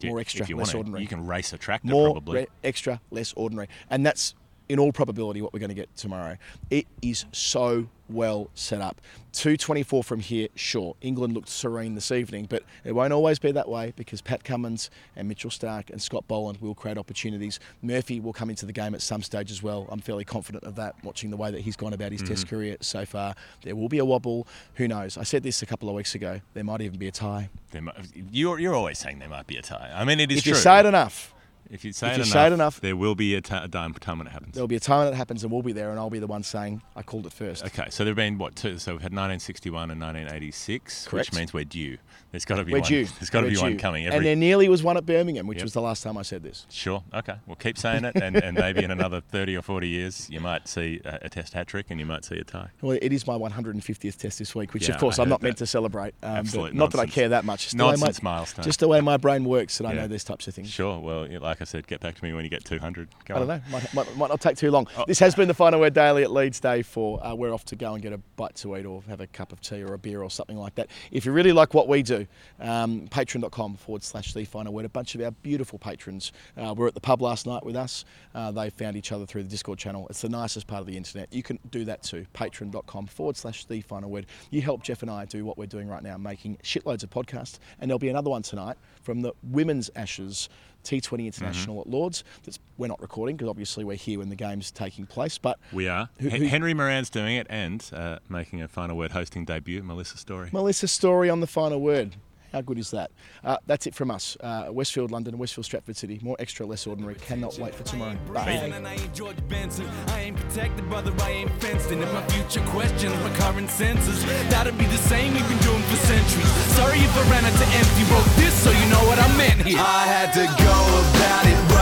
Yeah, 0.04 0.10
more 0.12 0.20
extra, 0.20 0.46
less 0.56 0.72
to, 0.72 0.78
ordinary 0.78 1.02
You 1.02 1.08
can 1.08 1.26
race 1.26 1.54
a 1.54 1.58
tractor 1.58 1.88
more 1.90 2.12
probably. 2.12 2.42
re- 2.42 2.48
extra, 2.64 3.02
less 3.12 3.34
ordinary. 3.34 3.68
And 3.90 4.06
that's 4.06 4.36
in 4.70 4.80
all 4.80 4.92
probability 4.92 5.42
what 5.42 5.54
we're 5.54 5.60
going 5.60 5.70
to 5.70 5.76
get 5.76 5.96
tomorrow. 5.96 6.38
It 6.70 6.88
is 7.02 7.26
so 7.32 7.88
well 8.14 8.50
set 8.54 8.82
up. 8.82 9.02
224 9.34 10.04
from 10.04 10.20
here, 10.20 10.48
sure. 10.56 10.96
England 11.02 11.34
looked 11.34 11.50
serene 11.50 11.96
this 11.96 12.12
evening, 12.12 12.46
but 12.48 12.62
it 12.84 12.92
won't 12.92 13.12
always 13.12 13.40
be 13.40 13.52
that 13.52 13.68
way 13.68 13.92
because 13.96 14.22
Pat 14.22 14.44
Cummins 14.44 14.92
and 15.16 15.28
Mitchell 15.28 15.50
Starc 15.50 15.90
and 15.90 16.00
Scott 16.00 16.28
Boland 16.28 16.60
will 16.62 16.76
create 16.76 16.98
opportunities. 17.00 17.60
Murphy 17.82 18.20
will 18.20 18.34
come 18.34 18.52
into 18.52 18.66
the 18.68 18.72
game 18.74 18.94
at 18.94 19.02
some 19.02 19.24
stage 19.24 19.50
as 19.50 19.64
well. 19.64 19.88
I'm 19.90 20.00
fairly 20.00 20.24
confident 20.24 20.64
of 20.66 20.76
that, 20.76 20.96
watching 21.04 21.32
the 21.32 21.38
way 21.38 21.50
that 21.50 21.62
he's 21.62 21.76
gone 21.76 21.94
about 21.94 22.12
his 22.12 22.22
Test 22.22 22.46
Mm-hmm. 22.46 22.56
career 22.56 22.78
so 22.82 23.06
far. 23.06 23.34
There 23.64 23.76
will 23.76 23.90
be 23.90 23.98
a 24.00 24.06
wobble. 24.06 24.48
Who 24.76 24.88
knows? 24.88 25.18
I 25.18 25.24
said 25.24 25.42
this 25.44 25.62
a 25.62 25.66
couple 25.66 25.90
of 25.90 25.96
weeks 25.96 26.14
ago. 26.14 26.42
There 26.54 26.64
might 26.64 26.82
even 26.82 27.00
be 27.00 27.08
a 27.08 27.12
tie. 27.12 27.50
There 27.72 27.82
might, 27.82 27.96
you're, 28.32 28.60
you're 28.60 28.76
always 28.76 29.00
saying 29.00 29.20
there 29.20 29.30
might 29.30 29.48
be 29.48 29.58
a 29.58 29.62
tie. 29.64 29.92
I 29.96 30.04
mean, 30.06 30.20
it 30.20 30.32
is 30.32 30.38
if 30.40 30.44
true. 30.44 30.52
you 30.54 30.58
say 30.58 30.80
it 30.80 30.86
enough, 30.86 31.34
if 31.70 31.84
you 31.86 31.92
say, 31.94 32.08
if 32.08 32.14
it, 32.14 32.18
you 32.18 32.24
enough, 32.24 32.34
say 32.34 32.48
it 32.48 32.54
enough- 32.54 32.82
there 32.82 32.96
will 32.96 33.16
be 33.16 33.36
a, 33.36 33.40
a 33.40 33.42
time 33.42 33.94
time 33.94 34.18
when 34.20 34.28
it 34.28 34.32
happens. 34.32 34.54
there'll 34.54 34.68
be 34.68 34.76
a 34.76 34.80
time 34.80 35.06
when 35.06 35.14
it 35.14 35.18
happens 35.18 35.44
and 35.44 35.52
we'll 35.52 35.62
be 35.62 35.72
there, 35.74 35.90
and 35.90 36.00
I'll 36.00 36.10
be 36.10 36.20
the 36.20 36.28
one 36.28 36.44
saying, 36.44 36.82
I 36.96 37.02
called 37.04 37.26
it 37.26 37.34
first. 37.34 37.64
Okay, 37.66 37.88
so 37.90 38.04
there 38.04 38.12
have 38.12 38.18
been 38.18 38.38
what 38.38 38.56
two? 38.56 38.78
So 38.78 38.94
we've 38.94 39.02
had 39.02 39.12
1961 39.12 39.92
and 39.92 40.00
1986, 40.02 41.08
Correct. 41.08 41.30
which 41.32 41.38
means 41.38 41.54
we're 41.54 41.64
due. 41.64 41.98
There's 42.32 42.46
got 42.46 42.56
to 42.56 42.66
be 42.66 42.72
We're 42.72 42.80
one. 42.80 42.88
due. 42.90 43.06
There's 43.06 43.30
got 43.30 43.42
to 43.42 43.50
be 43.50 43.58
one 43.58 43.74
due. 43.74 43.78
coming. 43.78 44.08
and 44.08 44.26
there 44.26 44.36
nearly 44.36 44.68
was 44.68 44.82
one 44.82 44.98
at 44.98 45.06
Birmingham, 45.06 45.46
which 45.46 45.58
Yep. 45.60 45.66
was 45.66 45.74
the 45.74 45.82
last 45.82 46.02
time 46.02 46.18
I 46.18 46.24
said 46.24 46.42
this. 46.42 46.66
Sure. 46.72 47.04
Okay. 47.14 47.36
Well, 47.46 47.56
keep 47.56 47.78
saying 47.78 48.06
it, 48.06 48.16
and, 48.16 48.36
and 48.36 48.58
maybe 48.58 48.84
in 48.84 48.90
another 48.90 49.22
30 49.22 49.56
or 49.56 49.62
40 49.62 49.88
years, 49.88 50.30
you 50.32 50.40
might 50.40 50.68
see 50.68 51.00
a, 51.06 51.20
a 51.24 51.30
test 51.30 51.54
hat 51.54 51.68
trick 51.68 51.88
and 51.92 52.00
you 52.00 52.08
might 52.08 52.26
see 52.26 52.38
a 52.40 52.44
tie. 52.44 52.70
Well, 52.82 52.98
it 53.00 53.14
is 53.14 53.28
my 53.28 53.36
150th 53.38 54.18
test 54.18 54.40
this 54.40 54.56
week, 54.56 54.74
which 54.74 54.88
Yeah, 54.88 54.96
of 54.96 55.00
course 55.00 55.20
I'm 55.20 55.30
not 55.30 55.44
meant 55.44 55.58
to 55.58 55.68
celebrate. 55.68 56.16
Um, 56.24 56.34
but 56.34 56.38
Absolute 56.40 56.74
not 56.74 56.92
that 56.92 57.00
I 57.00 57.06
care 57.06 57.30
that 57.30 57.46
much. 57.46 57.66
Just 57.66 57.76
Nonsense 57.76 58.18
the 58.18 58.24
way 58.24 58.32
my, 58.32 58.38
milestone. 58.38 58.66
Just 58.66 58.80
the 58.80 58.88
way 58.88 59.00
my 59.02 59.18
brain 59.18 59.44
works, 59.46 59.78
that 59.78 59.86
I 59.86 59.94
know 59.94 60.08
these 60.08 60.24
types 60.24 60.48
of 60.48 60.56
things. 60.56 60.70
Sure. 60.72 61.00
Well, 61.00 61.28
yeah, 61.30 61.38
like 61.54 61.62
I 61.62 61.66
said, 61.66 61.86
get 61.86 62.00
back 62.00 62.16
to 62.16 62.24
me 62.24 62.34
when 62.34 62.44
you 62.44 62.50
get 62.50 62.66
200. 62.66 63.10
Go 63.26 63.36
I 63.36 63.40
don't 63.40 63.52
on. 63.52 63.60
know. 63.60 63.64
Might, 63.72 63.94
might, 63.94 64.18
might 64.18 64.30
not 64.30 64.42
take 64.42 64.58
too 64.58 64.72
long. 64.72 64.88
Oh. 64.98 65.06
This 65.06 65.20
has 65.20 65.36
been 65.36 65.48
the 65.48 65.54
final 65.54 65.80
word 65.80 65.94
daily 65.94 66.24
at 66.24 66.32
Leeds 66.32 66.60
Day 66.60 66.82
for 66.82 67.24
uh, 67.24 67.36
we're 67.36 67.54
off 67.54 67.64
to 67.66 67.76
go 67.76 67.94
and 67.94 68.02
get 68.02 68.12
a 68.12 68.18
bite 68.38 68.56
to 68.56 68.76
eat 68.76 68.88
or 68.88 69.04
have 69.08 69.22
a 69.22 69.28
cup 69.28 69.52
of 69.52 69.62
tea 69.62 69.84
or 69.84 69.94
a 69.94 70.00
beer 70.00 70.24
or 70.24 70.32
something 70.32 70.58
like 70.58 70.74
that. 70.74 70.88
If 71.12 71.28
you 71.28 71.32
really 71.32 71.52
like 71.52 71.76
what 71.76 71.88
we 71.88 72.02
do, 72.02 72.26
um, 72.60 73.08
patreon.com 73.10 73.76
forward 73.76 74.02
slash 74.02 74.34
the 74.34 74.46
final 74.46 74.74
word. 74.74 74.86
A 74.86 74.90
bunch 74.90 75.14
of 75.14 75.22
our 75.22 75.30
beautiful 75.30 75.78
patrons 75.78 76.32
uh, 76.58 76.74
were 76.76 76.88
at 76.88 76.96
the 76.96 77.00
pub 77.00 77.22
last 77.22 77.46
night 77.46 77.64
with 77.64 77.76
us. 77.76 78.04
Uh, 78.34 78.50
they 78.50 78.72
found 78.72 78.96
each 78.98 79.12
other 79.12 79.28
through 79.28 79.44
the 79.44 79.50
Discord 79.50 79.78
channel. 79.78 80.08
It's 80.10 80.22
the 80.22 80.30
nicest 80.30 80.66
part 80.66 80.82
of 80.82 80.88
the 80.88 80.98
internet. 80.98 81.32
You 81.32 81.44
can 81.44 81.60
do 81.70 81.86
that 81.86 82.02
too. 82.02 82.26
Patreon.com 82.34 83.06
forward 83.06 83.38
slash 83.38 83.66
the 83.66 83.82
final 83.82 84.10
word. 84.10 84.26
You 84.50 84.64
help 84.64 84.82
Geoff 84.82 85.04
and 85.04 85.12
I 85.12 85.26
do 85.26 85.46
what 85.46 85.60
we're 85.60 85.68
doing 85.68 85.88
right 85.88 86.02
now, 86.02 86.18
making 86.18 86.58
shitloads 86.64 87.04
of 87.04 87.12
podcasts. 87.12 87.60
And 87.80 87.92
there'll 87.92 88.00
be 88.00 88.10
another 88.10 88.32
one 88.32 88.42
tonight 88.42 88.78
from 89.04 89.22
the 89.22 89.34
Women's 89.44 89.92
Ashes. 89.96 90.50
T20 90.84 91.26
International 91.26 91.82
at 91.82 91.88
Lords. 91.88 92.24
That's, 92.44 92.60
we're 92.78 92.88
not 92.88 93.02
recording 93.02 93.36
because 93.38 93.50
obviously 93.50 93.84
we're 93.84 93.96
here 93.98 94.20
when 94.20 94.30
the 94.30 94.36
game's 94.36 94.72
taking 94.72 95.06
place. 95.06 95.38
But 95.38 95.60
We 95.72 95.88
are. 95.88 96.10
Who- 96.20 96.30
who- 96.30 96.46
Henry 96.48 96.74
Moeran's 96.74 97.10
doing 97.10 97.36
it 97.36 97.48
and 97.50 97.84
uh, 97.94 98.20
making 98.30 98.62
a 98.62 98.68
final 98.68 98.98
word 98.98 99.12
hosting 99.12 99.46
debut. 99.46 99.82
Melissa 99.84 100.18
Storey. 100.18 100.50
Melissa 100.52 100.88
Storey 100.88 101.30
on 101.30 101.40
the 101.40 101.48
final 101.48 101.80
word. 101.82 102.16
How 102.54 102.62
good 102.62 102.78
is 102.78 102.92
that? 102.92 103.12
Uh, 103.44 103.58
that's 103.66 103.88
it 103.88 103.96
from 103.96 104.12
us. 104.12 104.38
Uh, 104.40 104.68
Westfield 104.70 105.10
London, 105.10 105.38
Westfield 105.40 105.66
Stratford 105.66 105.98
City. 105.98 106.20
More 106.22 106.36
extra, 106.38 106.66
less 106.66 106.86
ordinary. 106.86 107.16
Cannot 107.16 107.58
wait 107.58 107.74
for 107.74 107.84
tomorrow. 107.84 108.16
Bye. 108.32 108.52
And 108.52 108.88
I 108.88 108.94
ain't 108.94 109.14
George 109.14 109.38
Benson. 109.48 109.90
I 110.08 110.22
ain't 110.22 110.38
protected, 110.38 110.88
brother. 110.88 111.12
I 111.24 111.32
ain't 111.32 111.52
fenced 111.62 111.92
in. 111.92 112.02
And 112.04 112.14
my 112.14 112.22
future 112.28 112.64
questions, 112.68 113.16
my 113.24 113.36
current 113.38 113.70
senses. 113.72 114.24
That'll 114.50 114.74
be 114.74 114.86
the 114.86 114.98
same 114.98 115.34
we've 115.34 115.50
been 115.50 115.58
doing 115.60 115.82
for 115.84 115.98
centuries. 115.98 116.48
Sorry 116.78 117.00
if 117.00 117.18
I 117.18 117.32
ran 117.32 117.44
out 117.44 117.58
to 117.58 117.68
empty. 117.74 118.04
Wrote 118.14 118.30
this 118.38 118.54
so 118.64 118.70
you 118.70 118.86
know 118.90 119.04
what 119.10 119.18
I 119.18 119.28
meant 119.36 119.66
here. 119.66 119.80
I 119.80 120.06
had 120.06 120.32
to 120.34 120.46
go 120.46 120.78
about 121.10 121.46
it 121.48 121.73